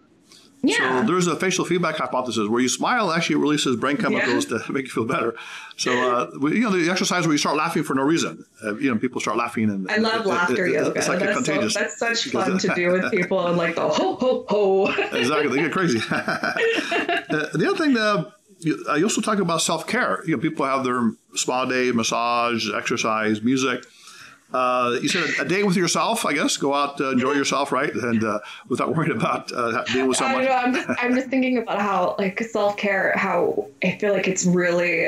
[0.64, 1.02] Yeah.
[1.02, 4.86] So there's a facial feedback hypothesis where you smile actually releases brain chemicals to make
[4.86, 5.36] you feel better.
[5.78, 8.44] So uh, you know the exercise where you start laughing for no reason.
[8.64, 10.98] Uh, you know people start laughing and I love it- it- laughter it- yoga.
[10.98, 11.74] It's like that's, so, contagious.
[11.76, 14.88] that's such fun to do with people and like the ho ho ho.
[15.14, 16.00] exactly, they get crazy.
[17.30, 20.24] The other thing, uh, you, uh, you also talk about self care.
[20.26, 23.86] You know, people have their spa day, massage, exercise, music.
[24.54, 26.56] Uh, you said a, a day with yourself, I guess.
[26.58, 30.26] Go out, uh, enjoy yourself, right, and uh, without worrying about uh, being with I
[30.26, 30.46] someone.
[30.46, 30.80] don't know.
[30.80, 33.12] I'm just, I'm just thinking about how like self care.
[33.18, 35.08] How I feel like it's really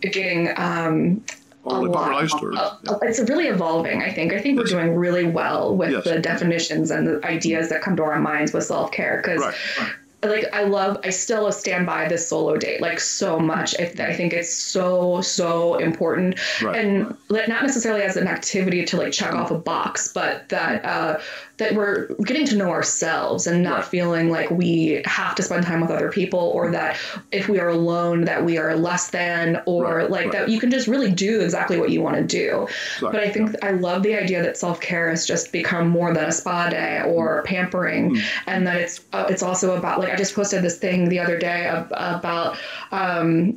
[0.00, 1.24] getting um,
[1.64, 2.32] a lot.
[2.42, 4.02] or- uh, It's really evolving.
[4.02, 4.32] I think.
[4.32, 6.04] I think we're doing really well with Yes.
[6.04, 9.40] the definitions and the ideas that come to our minds with self care because.
[9.40, 9.88] Right.
[10.22, 13.74] Like I love I still stand by this solo date like so much.
[13.78, 16.76] I, I think it's so so important Right.
[16.76, 21.18] and not necessarily as an activity to like check off a box, but that uh,
[21.58, 25.80] that we're getting to know ourselves and not feeling like we have to spend time
[25.80, 26.96] with other people or that
[27.32, 30.32] if we are alone that we are less than or Right, like right.
[30.32, 32.62] that you can just really do exactly what you want to do.
[32.94, 36.14] Exactly, But I think I love the idea that self care has just become more
[36.14, 38.22] than a spa day or pampering, Mm.
[38.46, 41.38] and that it's uh, it's also about like I just posted this thing the other
[41.38, 42.56] day ab- about.
[42.92, 43.56] Um,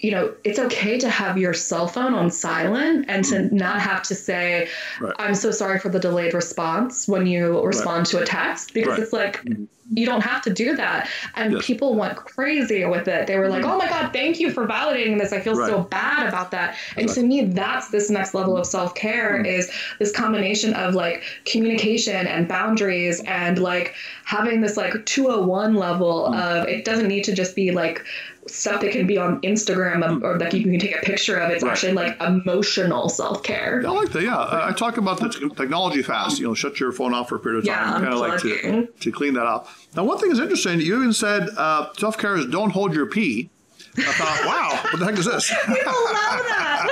[0.00, 3.56] you know, it's okay to have your cell phone on silent and to mm-hmm.
[3.56, 5.06] not have to say, Mm.
[5.06, 5.14] Right.
[5.18, 9.00] I'm so sorry for the delayed response when you respond to a text because Right.
[9.00, 9.64] it's like, mm-hmm.
[9.92, 11.08] you don't have to do that.
[11.34, 11.66] And Yes.
[11.66, 13.26] people went crazy with it.
[13.26, 13.72] They were like, mm-hmm.
[13.72, 15.32] oh my God, thank you for validating this.
[15.32, 16.76] I feel so bad about that.
[16.96, 21.22] And to me, that's this next level of self care is this combination of like
[21.44, 27.32] communication and boundaries and like having this like 201 level of it doesn't need to
[27.32, 28.04] just be like
[28.48, 31.50] stuff that can be on Instagram or that you can take a picture of.
[31.50, 31.72] It's Right.
[31.72, 33.82] actually like emotional self care.
[33.86, 34.22] I like that.
[34.22, 36.38] Yeah, I, I talk about the t- technology fast.
[36.38, 38.02] You know, shut your phone off for a period of Yeah, time.
[38.02, 39.68] kind of like to to clean that up.
[39.94, 40.80] Now, one thing is interesting.
[40.80, 43.50] You even said uh, self care is don't hold your pee.
[43.98, 45.48] I thought, wow, what the heck is this?
[45.48, 46.88] People love that.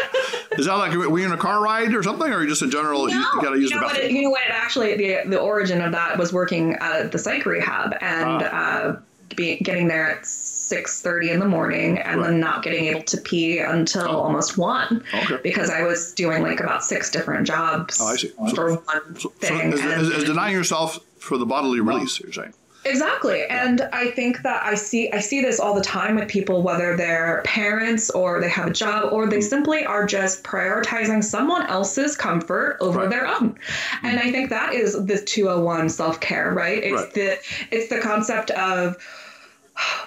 [0.58, 2.70] is that like were you in a car ride or something, or you just in
[2.70, 3.96] general you, you got to use you the know what?
[3.96, 4.16] It, bathroom?
[4.16, 4.42] you know what?
[4.44, 8.46] It actually, the the origin of that was working at the psych rehab and Ah.
[8.86, 8.96] uh,
[9.36, 10.24] be, getting there at
[10.68, 12.30] six thirty in the morning, and Right.
[12.30, 14.20] then not getting able to pee until Oh.
[14.20, 15.38] almost one, Okay.
[15.42, 18.32] because I was doing like about six different jobs Oh, I see.
[18.48, 19.72] So- for one So, so thing.
[19.72, 22.20] is, and- is, is denying yourself for the bodily release?
[22.20, 22.54] You're saying?
[22.86, 23.44] Exactly.
[23.46, 26.94] And I think that I see I see this all the time with people whether
[26.98, 29.48] they're parents or they have a job or they mm-hmm.
[29.48, 33.08] simply are just prioritizing someone else's comfort over Right.
[33.10, 33.52] their own.
[33.54, 34.06] Mm-hmm.
[34.06, 36.82] And I think that is the 201 self-care, right?
[36.84, 37.14] It's Right.
[37.14, 37.38] the
[37.70, 38.98] it's the concept of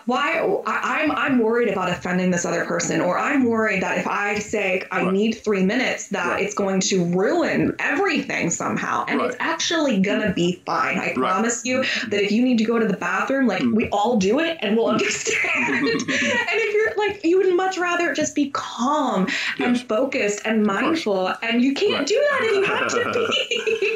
[0.05, 4.07] why I, I'm I'm worried about offending this other person, or I'm worried that if
[4.07, 5.13] I say I Right.
[5.13, 6.43] need three minutes, that Right.
[6.43, 10.97] it's going to ruin everything somehow, and it's actually gonna be fine.
[10.97, 11.15] I Right.
[11.15, 13.73] promise you that if you need to go to the bathroom, like Mm.
[13.75, 15.43] we all do it, and we'll understand.
[15.83, 19.27] and if you're like, you would much rather just be calm
[19.59, 22.07] and focused and mindful, and you can't Right.
[22.07, 23.11] do that if you have to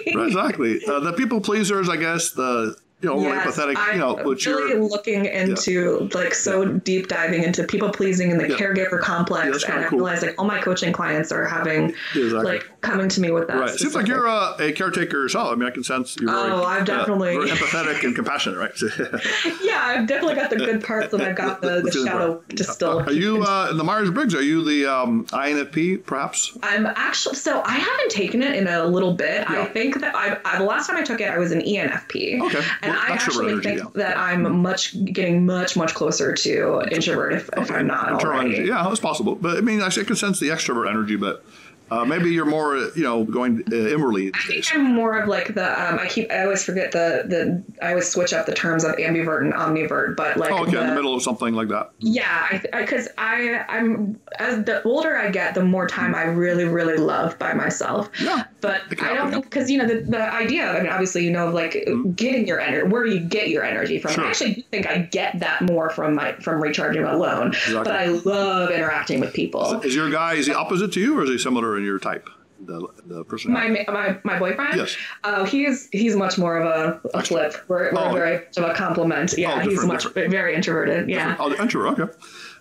[0.06, 0.16] be.
[0.16, 0.86] Right, exactly.
[0.86, 4.46] Uh, the people pleasers, I guess, the you know, Yes, empathetic, I'm you know, which
[4.46, 8.56] really you're, looking into like so deep diving into people pleasing and the Yeah.
[8.58, 10.00] caregiver complex, and I cool.
[10.02, 12.44] like all my coaching clients are having Exactly.
[12.44, 13.58] like coming to me with that.
[13.60, 13.70] right.
[13.70, 15.52] It seems like you're a, a caretaker yourself.
[15.52, 18.58] I mean, I can sense you're very, Oh, I've uh, definitely- very empathetic and compassionate,
[18.60, 18.72] right?
[19.64, 22.88] yeah, I've definitely got the good parts, and I've got the, the shadow to.
[23.08, 24.34] Are you uh, in the Myers Briggs?
[24.36, 26.58] Are you the um, INFP, perhaps?
[26.64, 29.46] I'm actually so I haven't taken it in a little bit.
[29.50, 29.62] Yeah.
[29.62, 32.42] I think that I, I the last time I took it, I was an ENFP.
[32.42, 32.62] Okay.
[32.82, 33.86] and I actually think yeah.
[33.96, 38.66] that I'm much getting much much closer to introvert if, if I'm not already.
[38.68, 39.36] Yeah, that's possible.
[39.36, 41.44] But I mean, I can sense the extrovert energy, but
[41.92, 44.66] uh, maybe you're more, you know, going uh, inwardly I think.
[44.74, 48.08] I'm more of like the um, I keep I always forget the the I always
[48.10, 50.96] switch up the terms of ambivert and omnivert, but like Oh, okay, in the the-
[50.96, 51.92] middle of something like that.
[52.00, 56.64] Yeah, I because I, I'm as the older I get, the more time I really
[56.66, 58.10] really love by myself.
[58.22, 58.46] Yeah.
[58.62, 60.70] But I don't think because you know the, the idea.
[60.70, 61.74] I mean, obviously you know like
[62.16, 62.88] getting your energy.
[62.88, 64.12] Where do you get your energy from?
[64.12, 64.20] Mm-hmm.
[64.22, 64.26] Sure.
[64.26, 67.48] I actually do think I get that more from my from recharging alone.
[67.50, 67.84] Exactly.
[67.84, 69.82] But I love interacting with people.
[69.82, 72.30] Is your guy is he opposite to you, or is he similar in your type?
[72.64, 73.52] The the person.
[73.54, 74.76] My, my my boyfriend.
[74.76, 74.96] Yes.
[75.24, 76.66] Oh, he's he's much more of
[77.04, 77.56] a, a flip.
[77.68, 78.14] We're, we're Oh.
[78.14, 79.34] very much of a complement.
[79.36, 81.10] Yeah, Oh, he's different, much very introverted.
[81.10, 81.36] Yeah.
[81.40, 82.00] Oh, introvert.
[82.00, 82.14] Okay.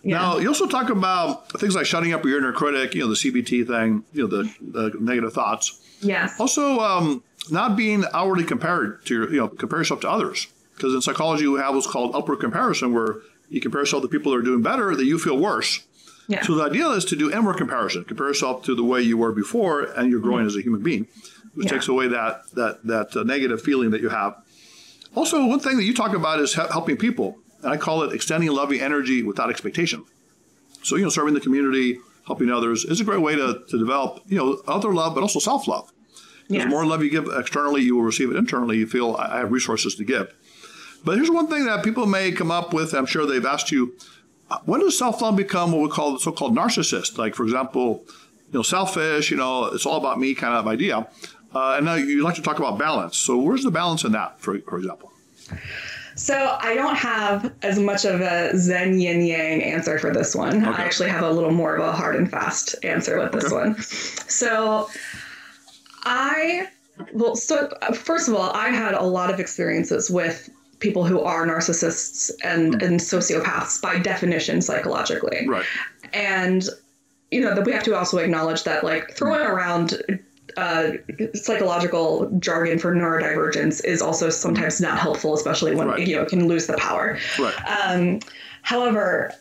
[0.02, 2.94] Now you also talk about things like shutting up your inner critic.
[2.94, 4.02] You know the CBT thing.
[4.14, 5.78] You know the, the negative thoughts.
[6.00, 6.40] Yes.
[6.40, 10.46] Also, um, not being outwardly compared to your, you know, compare yourself to others.
[10.76, 13.16] Because in psychology, we have what's called upward comparison, where
[13.50, 15.80] you compare yourself to people that are doing better, that you feel worse.
[16.30, 16.42] Yeah.
[16.42, 18.04] So the idea is to do inward comparison.
[18.04, 21.08] Compare yourself to the way you were before, and you're growing as a human being,
[21.54, 21.72] which Yeah.
[21.72, 24.32] takes away that that that uh, negative feeling that you have.
[25.16, 27.28] Also, one thing that you talk about is he- helping people,
[27.62, 30.04] and I call it extending loving energy without expectation.
[30.82, 34.22] So you know, serving the community, helping others is a great way to, to develop
[34.28, 35.90] you know other love, but also self love.
[36.48, 36.62] Yes.
[36.64, 38.76] The more love you give externally, you will receive it internally.
[38.78, 40.26] You feel I have resources to give.
[41.04, 42.92] But here's one thing that people may come up with.
[42.94, 43.94] I'm sure they've asked you,
[44.64, 47.18] when does self-love become what we call the so-called narcissist?
[47.18, 48.04] Like, for example,
[48.52, 49.30] you know, selfish.
[49.30, 51.06] You know, it's all about me kind of idea.
[51.54, 53.16] Uh, and now you like to talk about balance.
[53.16, 55.12] So where's the balance in that, for, for example?
[56.16, 60.64] So I don't have as much of a Zen Yin Yang answer for this one.
[60.64, 60.82] Okay.
[60.82, 63.54] I actually have a little more of a hard and fast answer with this Okay.
[63.54, 63.80] one.
[63.80, 64.88] So
[66.04, 66.68] I
[67.14, 71.46] well, so first of all, I had a lot of experiences with people who are
[71.46, 75.46] narcissists and, and sociopaths by definition psychologically.
[75.46, 75.64] Right.
[76.12, 76.68] And
[77.30, 80.02] you know that we have to also acknowledge that like throwing around
[80.56, 80.92] uh,
[81.34, 86.06] psychological jargon for neurodivergence is also sometimes not helpful, especially when Right.
[86.06, 87.18] you know it can lose the power.
[87.38, 87.54] Right.
[87.68, 88.18] Um,
[88.62, 89.32] however,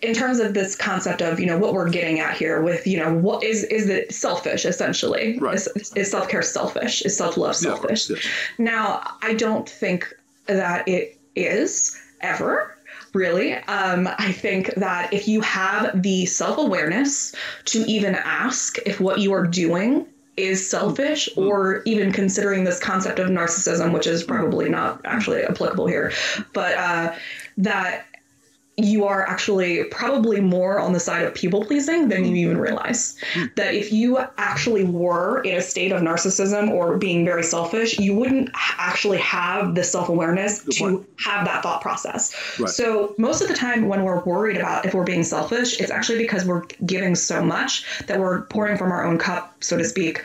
[0.00, 2.98] in terms of this concept of you know what we're getting at here with you
[2.98, 5.54] know what is is it selfish essentially Right.
[5.56, 8.18] is, is self-care selfish is self-love Yeah, selfish yes.
[8.58, 10.12] now i don't think
[10.54, 12.76] that it is ever
[13.14, 13.54] really.
[13.54, 17.34] Um, i think that if you have the self-awareness
[17.66, 23.18] to even ask if what you are doing is selfish or even considering this concept
[23.18, 26.10] of narcissism which is probably not actually applicable here
[26.54, 27.14] but uh,
[27.58, 28.06] that
[28.82, 32.36] you are actually probably more on the side of people pleasing than you mm-hmm.
[32.36, 33.16] even realize.
[33.34, 33.54] Mm.
[33.54, 38.14] That if you actually were in a state of narcissism or being very selfish, you
[38.14, 42.34] wouldn't actually have the self awareness to have that thought process.
[42.58, 42.68] Right.
[42.68, 46.18] So, most of the time when we're worried about if we're being selfish, it's actually
[46.18, 50.22] because we're giving so much that we're pouring from our own cup, so to speak.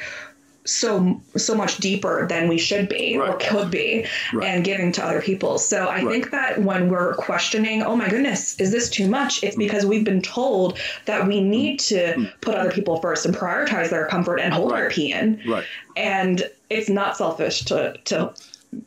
[0.68, 4.48] So so much deeper than we should be or could be, Right.
[4.48, 5.58] and giving to other people.
[5.58, 6.08] So I Right.
[6.12, 9.44] think that when we're questioning, oh my goodness, is this too much?
[9.44, 13.90] It's because we've been told that we need to put other people first and prioritize
[13.90, 14.92] their comfort and hold our Right.
[14.92, 15.42] pee in.
[15.48, 15.64] Right.
[15.96, 18.34] And it's not selfish to to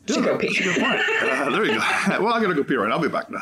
[0.05, 0.59] to go that's pee.
[0.59, 0.99] a good point.
[1.23, 1.79] Uh, there you go.
[2.23, 2.95] well, I'm going to go pee right now.
[2.95, 3.41] I'll be back now.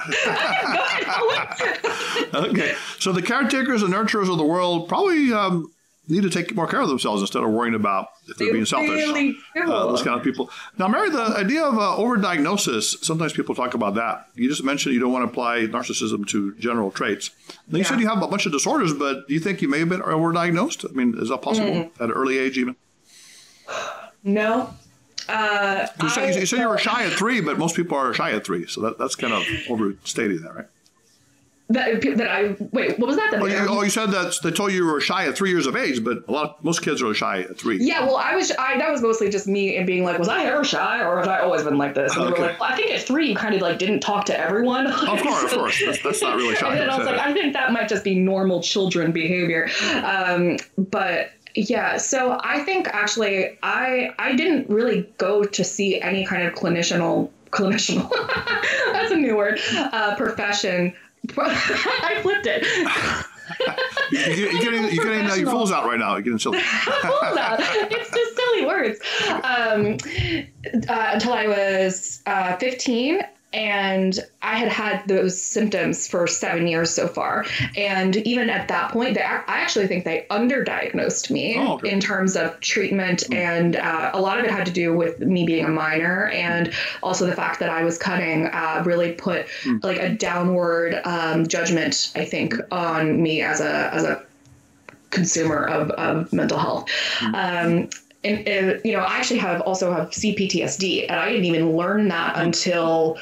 [2.33, 2.73] okay.
[2.99, 5.69] So the caretakers and nurturers of the world probably um,
[6.15, 8.65] need to take more care of themselves instead of worrying about if they're They being
[8.65, 8.89] selfish.
[8.89, 9.37] really.
[9.55, 10.49] Uh, those kind of people.
[10.77, 14.27] Now, Mary, the idea of uh, overdiagnosis, sometimes people talk about that.
[14.35, 17.29] You just mentioned you don't want to apply narcissism to general traits.
[17.67, 17.89] Then you Yeah.
[17.89, 20.01] said you have a bunch of disorders, but do you think you may have been
[20.01, 20.89] overdiagnosed?
[20.89, 21.91] I mean, is that possible Mm.
[21.95, 22.75] at an early age even?
[24.23, 24.73] No.
[25.27, 28.13] Uh, You said, I- you said you were shy at three, but most people are
[28.13, 28.65] shy at three.
[28.67, 30.65] So that, that's kind of overstating that, right?
[31.69, 32.97] That, that I wait.
[32.97, 33.29] What was that?
[33.31, 35.51] That Oh, you, oh, you said that they told you you were shy at three
[35.51, 37.77] years of age, but a lot most kids are shy at three.
[37.79, 38.51] Yeah, well, I was.
[38.51, 41.27] I that was mostly just me and being like, was I ever shy, or have
[41.27, 42.15] I always been like this?
[42.15, 42.41] And Okay.
[42.41, 44.87] were like, well, I think at three you kind of like didn't talk to everyone.
[44.87, 45.81] Of course, of course.
[45.85, 46.71] That's, that's not really shy.
[46.71, 49.69] and then I was like, I think that might just be normal children behavior.
[50.03, 56.25] Um, but yeah, so I think actually I I didn't really go to see any
[56.25, 58.07] kind of clinicianal clinician.
[58.93, 59.59] That's a new word.
[59.75, 60.93] Uh, profession.
[61.37, 62.63] I flipped it.
[64.11, 66.13] you, are getting, you're getting uh, your fools out right now.
[66.13, 66.59] You're getting silly.
[66.59, 67.59] fools out.
[67.59, 68.99] It's just silly words.
[69.43, 69.97] Um,
[70.87, 73.21] uh, until I was uh, 15,
[73.51, 77.45] and I had had those symptoms for seven years so far.
[77.75, 81.91] And even at that point, they, I actually think they underdiagnosed me oh, okay.
[81.91, 83.23] in terms of treatment.
[83.29, 83.35] Mm.
[83.35, 86.71] And uh, a lot of it had to do with me being a minor and
[87.01, 89.83] also the fact that I was cutting uh, really put mm.
[89.83, 94.23] like a downward um, judgment, I think, on me as a, as a
[95.09, 96.87] consumer of, of mental health.
[97.19, 97.83] Mm.
[97.83, 97.89] Um,
[98.23, 102.09] and, and, you know, I actually have also have CPTSD, and I didn't even learn
[102.09, 103.17] that until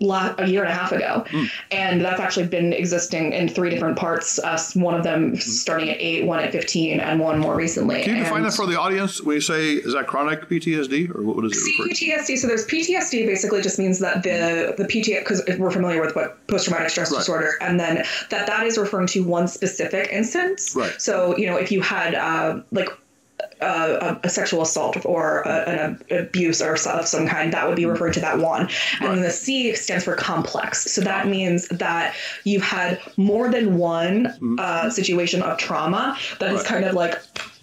[0.00, 1.48] a year and a half ago, mm.
[1.70, 4.38] and that's actually been existing in three different parts.
[4.38, 8.02] Uh, one of them starting at eight, one at fifteen, and one more recently.
[8.02, 9.22] Can you define that for the audience?
[9.22, 11.52] When you say is that chronic PTSD or what it?
[11.52, 12.38] CPTSD.
[12.38, 13.26] So there's PTSD.
[13.26, 17.10] Basically, just means that the the PTSD because we're familiar with what post traumatic stress
[17.12, 17.18] right.
[17.18, 20.74] disorder, and then that that is referring to one specific instance.
[20.74, 20.94] Right.
[21.00, 22.88] So you know if you had uh, like
[23.64, 27.86] a, a, sexual assault or a, an abuse or of some kind, that would be
[27.86, 28.62] referred to that one.
[28.62, 29.14] And right.
[29.14, 30.90] then the C stands for complex.
[30.90, 34.56] So that means that you've had more than one mm-hmm.
[34.58, 36.54] uh, situation of trauma that right.
[36.54, 37.20] is kind of like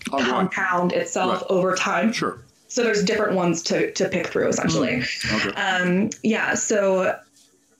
[0.10, 1.52] compound itself right.
[1.52, 2.12] over time.
[2.12, 2.40] Sure.
[2.68, 4.98] So there's different ones to, to pick through essentially.
[4.98, 5.50] Mm-hmm.
[5.50, 5.62] Okay.
[5.62, 6.56] Um, yeah.
[6.56, 7.18] So,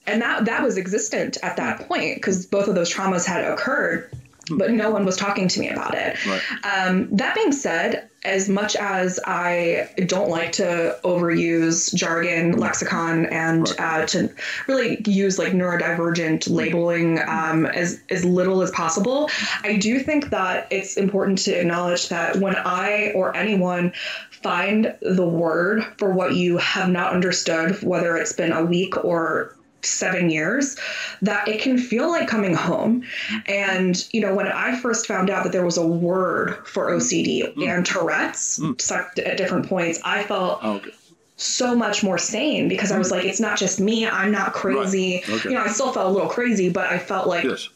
[0.06, 4.12] and that, that was existent at that point because both of those traumas had occurred
[4.58, 6.26] but no one was talking to me about it.
[6.26, 6.42] Right.
[6.64, 13.68] Um, that being said, as much as I don't like to overuse jargon, lexicon, and
[13.70, 13.80] right.
[13.80, 14.30] uh, to
[14.68, 19.30] really use like neurodivergent labeling um, as, as little as possible,
[19.64, 23.92] I do think that it's important to acknowledge that when I or anyone
[24.30, 29.56] find the word for what you have not understood, whether it's been a week or
[29.84, 30.78] seven years
[31.22, 33.04] that it can feel like coming home.
[33.48, 37.54] And, you know, when I first found out that there was a word for OCD
[37.54, 37.68] mm.
[37.68, 39.26] and Tourette's mm.
[39.26, 40.60] at different points, I felt.
[40.62, 40.92] Oh, okay.
[41.38, 44.06] So much more sane because I was like, it's not just me.
[44.06, 45.24] I'm not crazy.
[45.28, 45.40] Right.
[45.40, 45.50] Okay.
[45.50, 47.68] You know, I still felt a little crazy, but I felt like yes.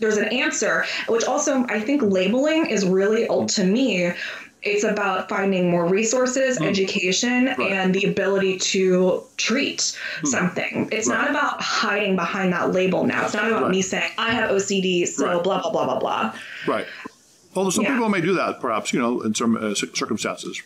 [0.00, 4.10] there's an answer, which also I think labeling is really, old to me,
[4.62, 6.66] it's about finding more resources, mm.
[6.66, 7.60] education, right.
[7.72, 10.26] and the ability to treat mm.
[10.26, 10.88] something.
[10.92, 11.18] It's right.
[11.18, 13.24] not about hiding behind that label now.
[13.24, 13.70] It's not about right.
[13.70, 16.34] me saying, I have OCD, so blah, blah, blah, blah, blah.
[16.66, 16.86] Right.
[17.54, 17.94] Although some yeah.
[17.94, 20.62] people may do that, perhaps, you know, in some uh, circumstances.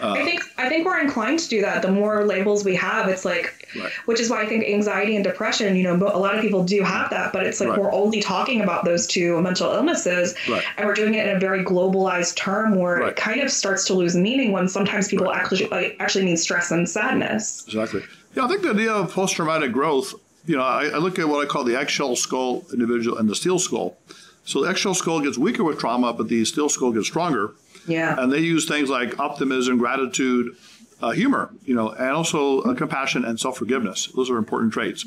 [0.00, 1.82] Uh, I think I think we're inclined to do that.
[1.82, 3.90] The more labels we have, it's like, right.
[4.04, 5.74] which is why I think anxiety and depression.
[5.76, 7.80] You know, a lot of people do have that, but it's like right.
[7.80, 10.62] we're only talking about those two mental illnesses, right.
[10.76, 13.94] and we're doing it in a very globalized term where it kind of starts to
[13.94, 17.64] lose meaning when sometimes people actually like, actually mean stress and sadness.
[17.66, 18.02] Exactly.
[18.34, 20.14] Yeah, I think the idea of post traumatic growth.
[20.44, 23.34] You know, I, I look at what I call the eggshell skull individual and the
[23.34, 23.96] steel skull.
[24.44, 27.52] So the eggshell skull gets weaker with trauma, but the steel skull gets stronger.
[27.86, 28.16] Yeah.
[28.18, 30.56] And they use things like optimism, gratitude,
[31.00, 34.06] uh, humor, you know, and also uh, compassion and self forgiveness.
[34.14, 35.04] Those are important traits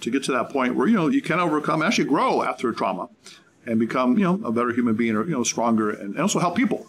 [0.00, 2.74] to get to that point where you know you can overcome, actually grow after a
[2.74, 3.08] trauma,
[3.66, 6.38] and become you know a better human being or you know stronger, and, and also
[6.38, 6.86] help people.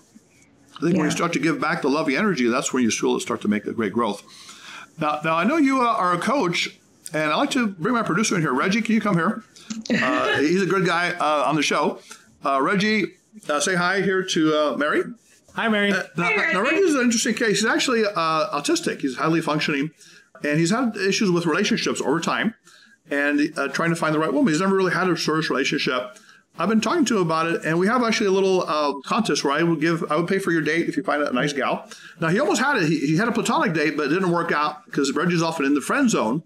[0.78, 1.00] I think yeah.
[1.00, 3.66] when you start to give back the loving energy, that's when you start to make
[3.66, 4.24] a great growth.
[5.00, 6.80] Now, now I know you uh, are a coach,
[7.14, 8.54] and I like to bring my producer in here.
[8.54, 9.44] Reggie, can you come here?
[9.92, 12.00] Uh, he's a good guy uh, on the show.
[12.44, 13.18] Uh, Reggie,
[13.60, 15.04] say hi here to Mary.
[15.58, 15.92] Hi, Mary.
[15.92, 17.62] Uh, now, now, Reggie is an interesting case.
[17.62, 19.02] He's actually uh, autistic.
[19.02, 19.90] He's highly functioning,
[20.44, 22.54] and he's had issues with relationships over time,
[23.10, 24.54] and uh, trying to find the right woman.
[24.54, 26.16] He's never really had a serious relationship.
[26.60, 29.44] I've been talking to him about it, and we have actually a little uh, contest
[29.44, 31.54] where I would give, I would pay for your date if you find a nice
[31.54, 31.90] gal.
[32.20, 32.88] Now he almost had it.
[32.88, 35.74] He, he had a platonic date, but it didn't work out because Reggie's often in
[35.74, 36.44] the friend zone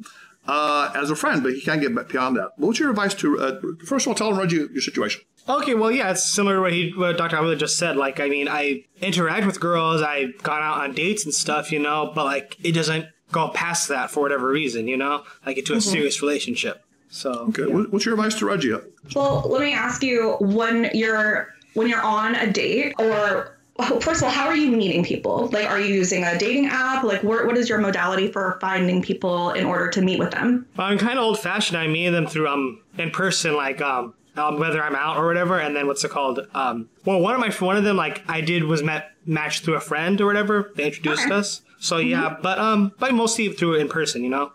[0.47, 2.51] uh, as a friend, but he can't get beyond that.
[2.55, 3.39] What's your advice to?
[3.39, 5.22] Uh, first of all, tell him Reggie your situation.
[5.50, 7.38] Okay, well, yeah, it's similar to what he, what Dr.
[7.38, 7.98] Avila just said.
[7.98, 11.80] Like, I mean, I interact with girls, I've gone out on dates and stuff, you
[11.80, 15.74] know, but like, it doesn't go past that for whatever reason, you know, like into
[15.74, 15.89] a mm-hmm.
[15.89, 16.84] serious relationship.
[17.10, 17.84] So, okay, yeah.
[17.89, 18.74] what's your advice to Reggie?
[19.16, 23.58] Well, let me ask you: when you're when you're on a date, or
[24.00, 25.48] first of all, how are you meeting people?
[25.52, 27.04] Like, are you using a dating app?
[27.04, 30.66] Like, what, what is your modality for finding people in order to meet with them?
[30.78, 31.78] I'm kind of old fashioned.
[31.78, 35.60] I meet them through um in person, like um um, whether I'm out or whatever.
[35.60, 36.40] And then what's it called?
[36.54, 39.76] Um, well, one of my one of them like I did was met matched through
[39.76, 40.72] a friend or whatever.
[40.76, 41.36] They introduced okay.
[41.36, 41.62] us.
[41.80, 42.10] So mm-hmm.
[42.10, 44.52] yeah, but um, but mostly through in person, you know.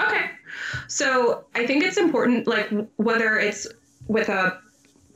[0.00, 0.30] Okay,
[0.86, 3.66] so I think it's important, like whether it's
[4.06, 4.60] with a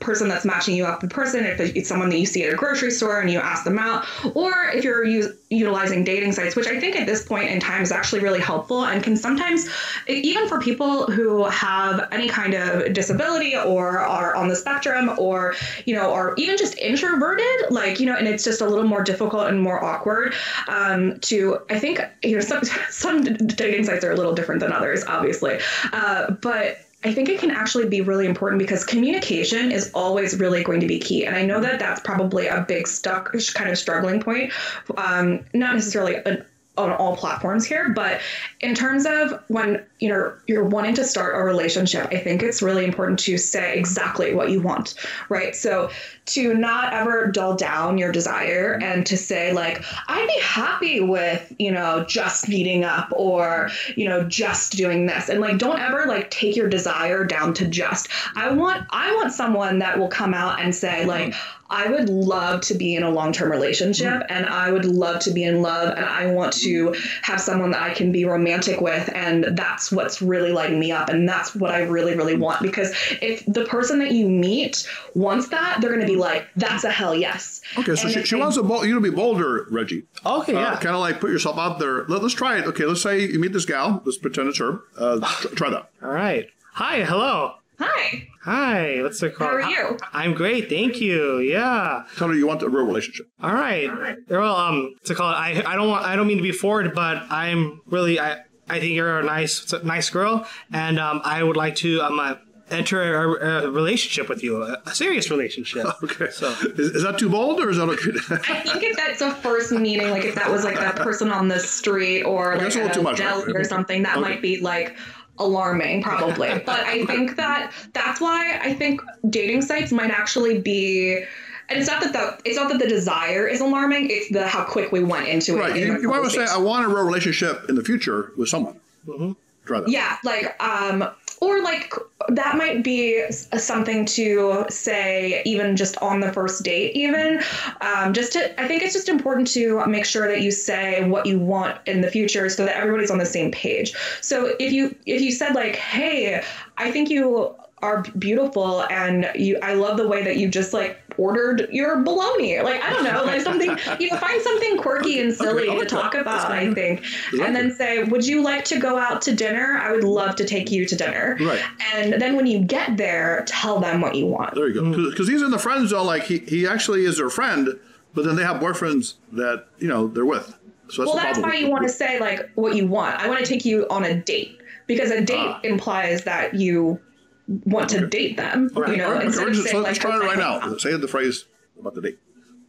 [0.03, 2.57] person that's matching you up in person, if it's someone that you see at a
[2.57, 6.67] grocery store and you ask them out, or if you're u- utilizing dating sites, which
[6.67, 9.69] I think at this point in time is actually really helpful and can sometimes,
[10.07, 15.55] even for people who have any kind of disability or are on the spectrum or,
[15.87, 19.03] you know, or even just introverted, like, you know, and it's just a little more
[19.03, 20.35] difficult and more awkward
[20.69, 24.73] um, to, I think, you know, some, some dating sites are a little different than
[24.73, 25.59] others, obviously.
[25.93, 30.63] Uh, but I think it can actually be really important because communication is always really
[30.63, 31.25] going to be key.
[31.25, 34.53] And I know that that's probably a big stuck kind of struggling point.
[34.97, 36.45] Um, not necessarily an
[36.79, 38.19] on all platforms here but
[38.61, 42.63] in terms of when you know you're wanting to start a relationship i think it's
[42.63, 44.95] really important to say exactly what you want
[45.29, 45.91] right so
[46.25, 51.53] to not ever dull down your desire and to say like i'd be happy with
[51.59, 55.29] you know just meeting up or you know just doing this.
[55.29, 58.09] And like don't ever like take your desire down to just.
[58.37, 61.35] I want i want someone that will come out and say like
[61.73, 64.27] I would love to be in a long term relationship mm.
[64.29, 67.83] and I would love to be in love and I want to have someone that
[67.83, 71.71] I can be romantic with and that's what's really lighting me up and that's what
[71.71, 72.61] I really really want.
[72.61, 76.85] Because if the person that you meet wants that they're going to be like that's
[76.85, 77.61] a hell yes.
[77.79, 80.05] Okay, so she, she wants a bold, you to be bolder, Reggie.
[80.25, 80.75] Okay, uh, yeah.
[80.75, 82.05] Kind of like put yourself out there.
[82.05, 82.67] Let, us try it.
[82.67, 84.03] Okay, let's say you meet this gal.
[84.05, 84.81] Let's pretend it's her.
[84.97, 85.21] Uh,
[85.55, 85.91] try that.
[86.03, 86.47] All right.
[86.75, 87.55] Hi, hello.
[87.79, 88.29] Hi.
[88.45, 89.03] Hi.
[89.03, 89.51] What's it called?
[89.51, 89.99] How are you?
[90.13, 91.39] I'm great, thank you.
[91.39, 92.05] Yeah.
[92.17, 93.27] Tell her you want a real relationship.
[93.43, 94.17] All right.
[94.29, 95.21] Well, um, what's it?
[95.21, 98.81] I I don't want I don't mean to be forward, but I'm really I I
[98.81, 102.21] think you're a nice nice girl, and um, I would like to um.
[102.21, 102.35] Uh,
[102.73, 105.87] enter a, a, relationship with you, a, a serious relationship.
[106.03, 106.31] Okay.
[106.31, 108.11] So is, is, that too bold or is that okay?
[108.53, 111.49] I think if that's a first meeting, like if that was like a person on
[111.49, 114.21] the street or like a, a deli or something, that okay.
[114.21, 114.97] might be like,
[115.39, 119.01] alarming probably but i think that that's why i think
[119.31, 121.25] dating sites might actually be
[121.69, 124.63] and it's not that the it's not that the desire is alarming it's the how
[124.63, 125.71] quick we went into right.
[125.71, 128.49] it right you, you might say i want a real relationship in the future with
[128.49, 129.33] someone mm-hmm.
[129.65, 131.09] Try that yeah like um
[131.43, 131.93] or like
[132.29, 137.43] that might be something to say even just on the first date even.
[137.81, 141.27] Um, just to i think it's just important to make sure that you say what
[141.27, 143.93] you want in the future so that everybody's on the same page.
[144.21, 146.43] So if you if you said like hey
[146.79, 151.02] i think you are beautiful and you I love the way that you just like
[151.19, 152.61] ordered your bologna.
[152.61, 155.87] Like I don't know, like something you know, find something quirky and silly okay, to
[155.87, 157.05] talk about, I think.
[157.33, 159.79] And then say, Would you like to go out to dinner?
[159.81, 161.37] I would love to take you to dinner.
[161.41, 161.63] Right.
[161.95, 164.55] And then when you get there, tell them what you want.
[164.55, 165.11] There you go.
[165.11, 167.79] Because he's in the friend zone, like he, he actually is their friend,
[168.15, 170.57] but then they have boyfriends that, you know, they're with.
[170.89, 173.19] So that's well, that's why you want to say like what you want.
[173.19, 175.61] I want to take you on a date because a date ah.
[175.65, 177.01] implies that you
[177.49, 178.71] want to date them.
[178.75, 179.25] You know, right.
[179.27, 180.77] instead okay, of saying, let's try it right now.
[180.79, 181.45] Say the phrase
[181.79, 182.19] about the date.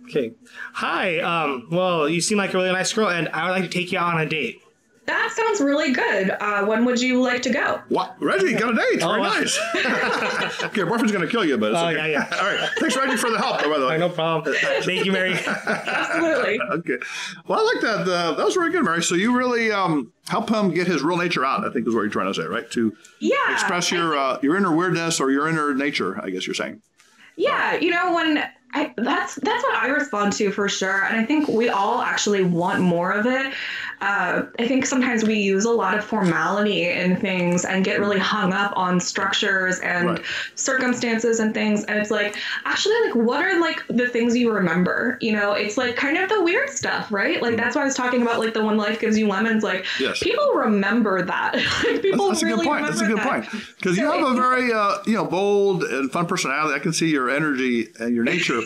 [0.05, 0.33] Okay.
[0.73, 1.19] Hi.
[1.19, 3.91] Um, well, you seem like a really nice girl, and I would like to take
[3.91, 4.61] you out on a date.
[5.05, 6.31] That sounds really good.
[6.39, 7.81] Uh, when would you like to go?
[7.89, 8.15] What?
[8.21, 9.01] Reggie, you got a date.
[9.01, 9.59] Very oh, nice.
[10.63, 12.11] okay, boyfriend's going to kill you, but it's oh, okay.
[12.11, 12.37] yeah, yeah.
[12.37, 12.69] All right.
[12.79, 13.97] Thanks, Reggie, for the help, by the way.
[13.97, 14.55] no problem.
[14.55, 15.33] Thank you, Mary.
[15.33, 16.59] Absolutely.
[16.71, 16.97] okay.
[17.47, 18.01] Well, I like that.
[18.01, 19.03] Uh, that was very good, Mary.
[19.03, 22.01] So you really um, help him get his real nature out, I think is what
[22.01, 22.69] you're trying to say, right?
[22.71, 26.53] To yeah, express your, uh, your inner weirdness or your inner nature, I guess you're
[26.53, 26.81] saying.
[27.35, 27.75] Yeah.
[27.75, 28.41] You know, when
[28.73, 32.43] I, that's that's what I respond to for sure, and I think we all actually
[32.43, 33.53] want more of it
[34.03, 38.19] uh, I think sometimes we use a lot of formality in things and get really
[38.19, 40.21] hung up on structures and right.
[40.55, 41.85] circumstances and things.
[41.85, 42.35] And it's like,
[42.65, 45.17] actually, like, what are like the things you remember?
[45.21, 47.41] You know, it's like kind of the weird stuff, right?
[47.41, 49.63] Like, that's why I was talking about like the one life gives you lemons.
[49.63, 50.21] Like, yes.
[50.21, 51.55] people remember that.
[51.85, 52.85] like, people that's, that's really a good point.
[52.85, 53.45] That's a good that.
[53.45, 53.65] point.
[53.77, 56.75] Because so you have a very, uh, you know, bold and fun personality.
[56.75, 58.59] I can see your energy and your nature,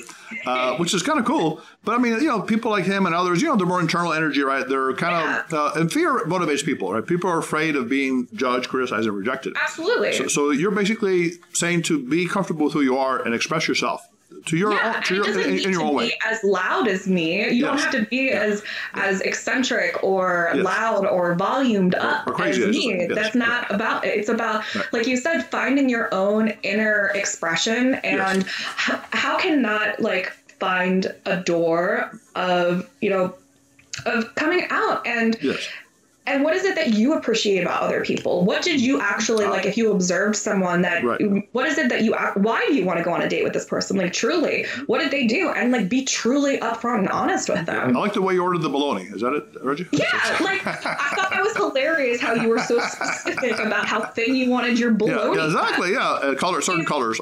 [0.46, 1.62] uh, which is kind of cool.
[1.84, 4.14] But I mean, you know, people like him and others, you know, they're more internal
[4.14, 4.68] energy, right?
[4.68, 5.46] They're kind yeah.
[5.46, 7.06] of, uh, and fear motivates people, right?
[7.06, 9.56] People are afraid of being judged, criticized, and rejected.
[9.62, 10.14] Absolutely.
[10.14, 14.08] So, so you're basically saying to be comfortable with who you are and express yourself
[14.46, 16.12] to your yeah, to your, in, in, your own way.
[16.26, 17.62] As loud as me, you yes.
[17.62, 18.42] don't have to be yeah.
[18.42, 18.64] as
[18.94, 20.64] as eccentric or yes.
[20.64, 22.98] loud or volumed up or as me.
[23.00, 23.12] Yes.
[23.16, 24.18] That's not about it.
[24.18, 24.86] It's about, right.
[24.94, 31.14] like you said, finding your own inner expression and how, how can not like find
[31.26, 33.36] a door of you know
[34.06, 35.68] of coming out and yes.
[36.28, 38.44] And what is it that you appreciate about other people?
[38.46, 41.48] What did you actually like if you observed someone that right.
[41.54, 43.54] what is it that you why do you want to go on a date with
[43.54, 43.98] this person?
[43.98, 45.50] Like truly what did they do?
[45.50, 47.96] And like be truly upfront and honest with them.
[47.96, 49.04] I like the way you ordered the bologna.
[49.04, 49.88] Is that it Reggie?
[49.92, 54.36] yeah like i thought that was hilarious how you were so specific about how thin
[54.36, 56.10] you wanted your bologna yeah, yeah exactly yeah.
[56.10, 57.20] Uh, color certain and, colors.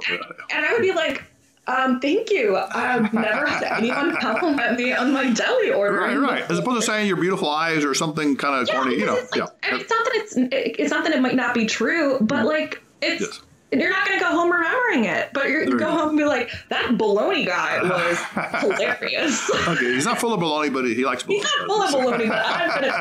[0.51, 1.24] and i would be like
[1.68, 2.55] Um, thank you.
[2.57, 5.97] I've never had anyone compliment me on my deli order.
[5.97, 6.51] Right, right.
[6.51, 9.16] As opposed to saying your beautiful eyes or something kind of Yeah, corny, you know.
[9.16, 9.47] like, yeah.
[9.63, 10.34] and it's not that it's
[10.80, 13.41] it's not that it might not be true, but like it's Yes.
[13.80, 15.91] You're not gonna go home remembering it, but you're gonna go go.
[15.91, 18.19] home and be like, that baloney guy was
[18.61, 19.49] hilarious.
[19.67, 21.34] Okay, he's not full of baloney, but he likes baloney.
[21.36, 22.99] He's not full of baloney, but I'm gonna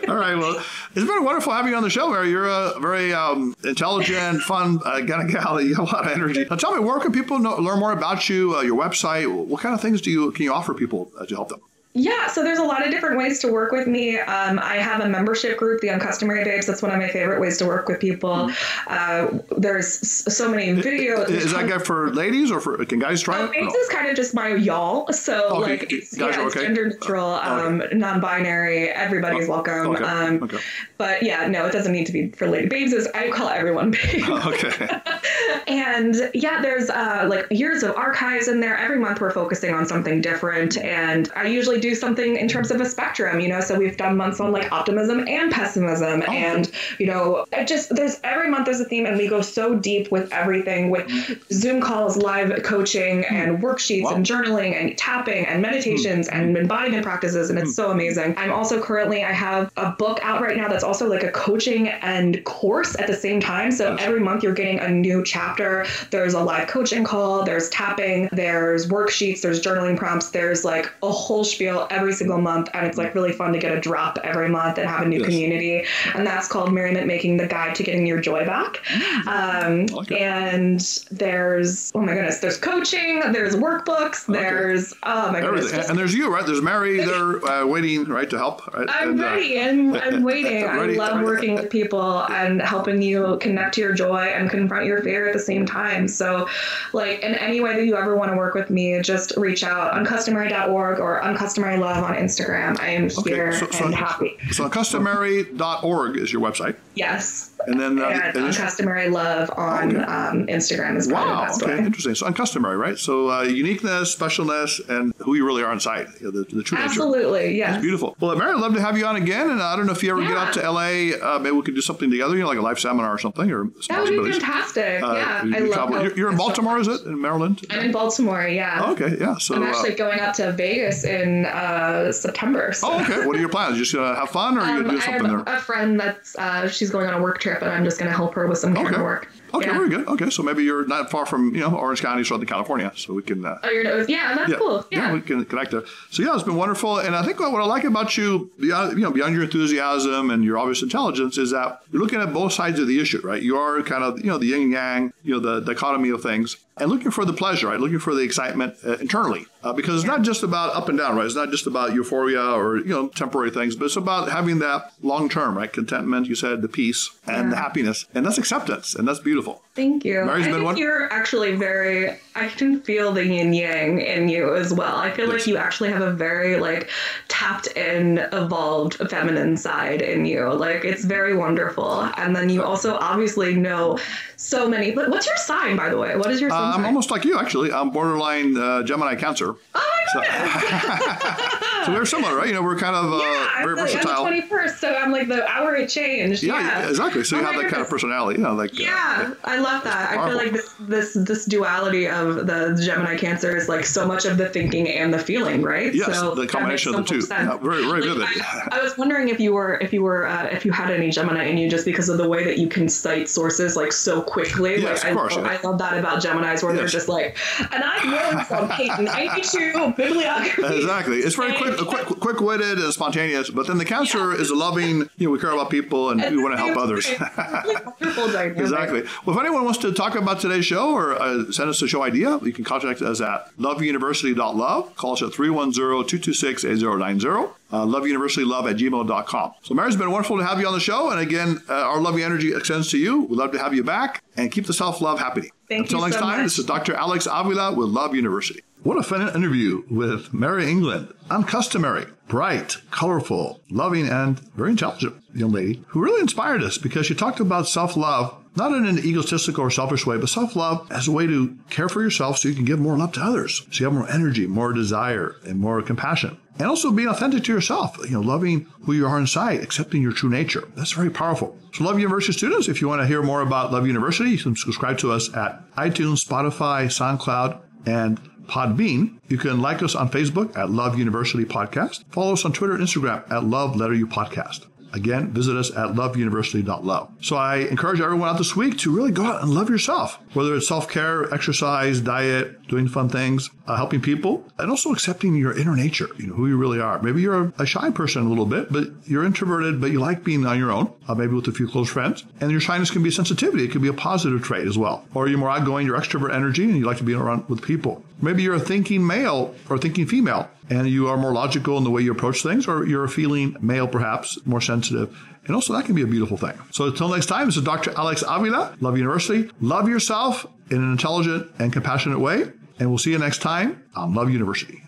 [0.00, 0.06] be.
[0.08, 0.62] All right, well,
[0.94, 2.30] it's been wonderful having you on the show, Mary.
[2.30, 5.60] You're a very um, intelligent, fun uh, kind of gal.
[5.60, 6.46] You have a lot of energy.
[6.48, 9.32] Now, tell me, where can people know, learn more about you, uh, your website?
[9.32, 11.60] What kind of things do you can you offer people uh, to help them?
[11.94, 14.18] Yeah, so there's a lot of different ways to work with me.
[14.20, 16.66] Um, I have a membership group, the Uncustomary Babes.
[16.66, 18.50] That's one of my favorite ways to work with people.
[18.86, 19.88] Uh, there's
[20.32, 21.28] so many videos.
[21.30, 23.52] Is that guy for ladies or for can guys try Oh, it?
[23.52, 23.80] babes No.
[23.80, 25.10] is kind of just my y'all.
[25.12, 26.66] So Okay, like, it's, guys yeah, it's okay?
[26.66, 28.90] gender neutral, um, non-binary.
[28.90, 29.96] Everybody's welcome.
[30.42, 30.58] Okay.
[30.98, 32.66] But yeah, no, it doesn't need to be for lady.
[32.68, 34.28] Babes is I call everyone babe.
[34.28, 35.00] Okay.
[35.68, 38.76] and yeah, there's uh, like years of archives in there.
[38.76, 42.80] Every month we're focusing on something different, and I usually do something in terms of
[42.80, 43.40] a spectrum.
[43.40, 46.32] You know, so we've done months on like optimism and pessimism, Oh.
[46.32, 49.74] and you know, it just there's every month there's a theme, and we go so
[49.76, 51.08] deep with everything with
[51.52, 54.04] Zoom calls, live coaching, and worksheets, Hmm.
[54.04, 54.10] Wow.
[54.10, 54.16] Hmm.
[54.16, 58.34] and journaling, and tapping, and meditations, and embodiment practices, and it's so amazing.
[58.36, 61.88] I'm also currently I have a book out right now that's also like a coaching
[61.88, 63.70] and course at the same time.
[63.70, 65.86] So every month you're getting a new chapter.
[66.10, 71.10] There's a live coaching call, there's tapping, there's worksheets, there's journaling prompts, there's like a
[71.12, 72.68] whole spiel every single month.
[72.74, 75.18] And it's like really fun to get a drop every month and have a new
[75.18, 75.26] Yes.
[75.26, 75.84] community.
[76.14, 78.80] And that's called Merriment Making the Guide to Getting Your Joy Back.
[79.26, 80.20] Um, like it.
[80.20, 80.80] and
[81.10, 85.66] there's, oh my goodness, there's coaching, there's workbooks, there's, oh my goodness.
[85.66, 85.90] Everything.
[85.90, 86.46] And there's you, right?
[86.46, 88.66] There's Mary there uh, waiting, right, to help.
[88.74, 88.86] Right?
[88.90, 89.60] I'm And, uh, ready.
[89.60, 90.64] I'm, I'm waiting.
[90.78, 90.96] I Ready.
[90.96, 95.26] love working with people and helping you connect to your joy and confront your fear
[95.28, 96.08] at the same time.
[96.08, 96.48] So,
[96.92, 99.92] like, in any way that you ever want to work with me, just reach out
[99.92, 102.78] on uncustomary.org or uncustomary love on Instagram.
[102.80, 104.36] I am here so- so- and happy.
[104.52, 106.76] So customary.org is your website.
[106.94, 107.50] Yes.
[107.66, 110.04] And then uh, And it's- uncustomary love on Okay.
[110.04, 111.46] um, Instagram is Wow.
[111.60, 111.72] Okay.
[111.74, 111.78] way.
[111.78, 112.14] Interesting.
[112.14, 112.96] So uncustomary, right?
[112.98, 116.78] So uh, uniqueness, specialness, and who you really are inside, you know, the, the true
[116.78, 116.88] nature.
[116.90, 117.56] Absolutely.
[117.58, 117.80] Yes.
[117.80, 118.16] Beautiful.
[118.20, 119.50] Well, Mary, I'd love to have you on again.
[119.50, 120.44] And I don't know if you ever get Yeah.
[120.44, 122.78] out to LA, uh, maybe we could do something together, you know, like a live
[122.78, 125.02] seminar or something, or some That would be fantastic.
[125.02, 125.44] Uh, yeah.
[125.44, 127.02] you I love travel- you're, you're in Baltimore, is it?
[127.06, 127.64] In Maryland?
[127.70, 128.46] I'm in Baltimore.
[128.46, 128.82] Yeah.
[128.84, 129.16] Oh, okay.
[129.18, 129.36] Yeah.
[129.38, 129.54] So.
[129.54, 132.72] I'm uh, actually going up to Vegas in uh, September.
[132.72, 132.88] So.
[132.90, 133.26] oh, okay.
[133.26, 133.76] What are your plans?
[133.76, 135.54] You Just gonna have fun, or are you Um, gonna do I something have there?
[135.56, 138.16] a friend that's uh, she's going on a work trip, and I'm just going to
[138.16, 138.84] help her with some Okay.
[138.84, 139.28] camera work.
[139.54, 139.72] Okay, yeah.
[139.72, 140.06] very good.
[140.08, 143.22] Okay, so maybe you're not far from you know Orange County, Southern California, so we
[143.22, 143.44] can.
[143.44, 144.08] Uh, Oh, your nose.
[144.08, 144.86] Yeah, that's cool.
[144.90, 145.12] Yeah.
[145.12, 145.84] we can connect there.
[146.10, 148.96] So yeah, it's been wonderful, and I think what, what I like about you, beyond
[148.98, 152.52] you know, beyond your enthusiasm and your obvious intelligence, is that you're looking at both
[152.52, 153.42] sides of the issue, right?
[153.42, 156.22] You are kind of you know the yin and yang, you know, the dichotomy of
[156.22, 157.80] things, and looking for the pleasure, right?
[157.80, 161.16] Looking for the excitement uh, internally, uh, because it's not just about up and down,
[161.16, 161.26] right?
[161.26, 164.92] It's not just about euphoria or you know temporary things, but it's about having that
[165.02, 165.72] long term, right?
[165.72, 169.62] Contentment, you said, the peace and the happiness, and that's acceptance, and that's beautiful.
[169.78, 170.28] Thank you.
[170.28, 172.18] I think one- you're actually very.
[172.34, 174.96] I can feel the yin yang in you as well.
[174.96, 175.34] I feel Yes.
[175.38, 176.90] like you actually have a very like
[177.28, 180.52] tapped in, evolved feminine side in you.
[180.52, 182.08] Like it's very wonderful.
[182.16, 183.98] And then you also obviously know
[184.36, 184.90] so many.
[184.90, 186.16] But what's your sign, by the way?
[186.16, 187.72] What is your Uh, I'm almost like you, actually.
[187.72, 189.54] I'm borderline uh, Gemini Cancer.
[189.54, 192.46] oh my So, so we're similar, right?
[192.48, 194.24] You know, we're kind of uh, yeah, very the, versatile.
[194.26, 196.42] I'm the 21st, so I'm like the hour it changed.
[196.42, 197.24] yeah, Yeah, exactly.
[197.24, 199.67] So you Oh have that kind of personality, you know, like uh, Yeah, I love
[199.84, 200.18] that.
[200.18, 204.24] I feel like this this this duality of the Gemini Cancer is like so much
[204.24, 205.94] of the thinking and the feeling, right?
[205.94, 207.26] Yes, so the combination of the two.
[207.28, 208.42] Yeah, very, very Like, vivid.
[208.42, 211.10] I, I was wondering if you were if you were uh, if you had any
[211.10, 214.22] Gemini in you, just because of the way that you can cite sources like so
[214.22, 214.80] quickly.
[214.80, 215.58] Yes, like, of course, I, yeah.
[215.58, 217.36] I love that about Geminis, where they're just like,
[217.72, 220.76] and I learned from page ninety-two bibliography.
[220.76, 221.18] Exactly.
[221.18, 223.50] It's very quick, quick, quick-witted and spontaneous.
[223.50, 225.08] But then the Cancer is a loving.
[225.16, 227.08] You know, we care about people and we want to help others.
[227.08, 228.58] Really wonderful dynamic.
[228.58, 229.02] Exactly.
[229.24, 232.02] Well, if anyone wants to talk about today's show or uh, send us a show
[232.02, 234.96] idea, you can contact us at loveuniversity.love.
[234.96, 237.52] Call us at 310-226-8090.
[237.70, 239.52] Uh, loveuniversitylove at gmail.com.
[239.62, 241.10] So, Mary's been wonderful to have you on the show.
[241.10, 243.22] And again, uh, our loving energy extends to you.
[243.24, 245.50] We'd love to have you back and keep the self-love happening.
[245.68, 246.46] Thank Until you next so time, much.
[246.46, 246.94] this is Dr.
[246.94, 248.62] Alex Avila with Love University.
[248.84, 251.12] What a fun interview with Mary England.
[251.30, 257.14] Uncustomary, bright, colorful, loving, and very intelligent young lady who really inspired us because she
[257.14, 261.08] talked about self love, not in an egotistical or selfish way, but self love as
[261.08, 263.66] a way to care for yourself so you can give more love to others.
[263.70, 266.36] So you have more energy, more desire, and more compassion.
[266.58, 270.10] And also being authentic to yourself, you know, loving who you are inside, accepting your
[270.12, 270.66] true nature.
[270.74, 271.56] That's very powerful.
[271.72, 274.56] So, Love University students, if you want to hear more about Love University, you can
[274.56, 279.20] subscribe to us at iTunes, Spotify, SoundCloud, and Podbean.
[279.28, 282.02] You can like us on Facebook at Love University Podcast.
[282.10, 284.66] Follow us on Twitter and Instagram at Love Letter U Podcast.
[284.92, 287.10] Again, visit us at loveuniversity.love.
[287.20, 290.54] So I encourage everyone out this week to really go out and love yourself, whether
[290.54, 295.56] it's self care, exercise, diet, doing fun things, uh, helping people, and also accepting your
[295.56, 297.00] inner nature, you know, who you really are.
[297.02, 300.46] Maybe you're a shy person a little bit, but you're introverted, but you like being
[300.46, 302.24] on your own, uh, maybe with a few close friends.
[302.40, 303.64] And your shyness can be a sensitivity.
[303.64, 305.06] It can be a positive trait as well.
[305.14, 308.02] Or you're more outgoing, you're extrovert energy, and you like to be around with people.
[308.20, 311.90] Maybe you're a thinking male or thinking female, and you are more logical in the
[311.90, 315.16] way you approach things, or you're a feeling male, perhaps more sensitive.
[315.46, 316.58] And also, that can be a beautiful thing.
[316.70, 317.92] So, until next time, this is Dr.
[317.96, 319.50] Alex Avila, Love University.
[319.60, 322.52] Love yourself in an intelligent and compassionate way.
[322.78, 324.82] And we'll see you next time on Love University.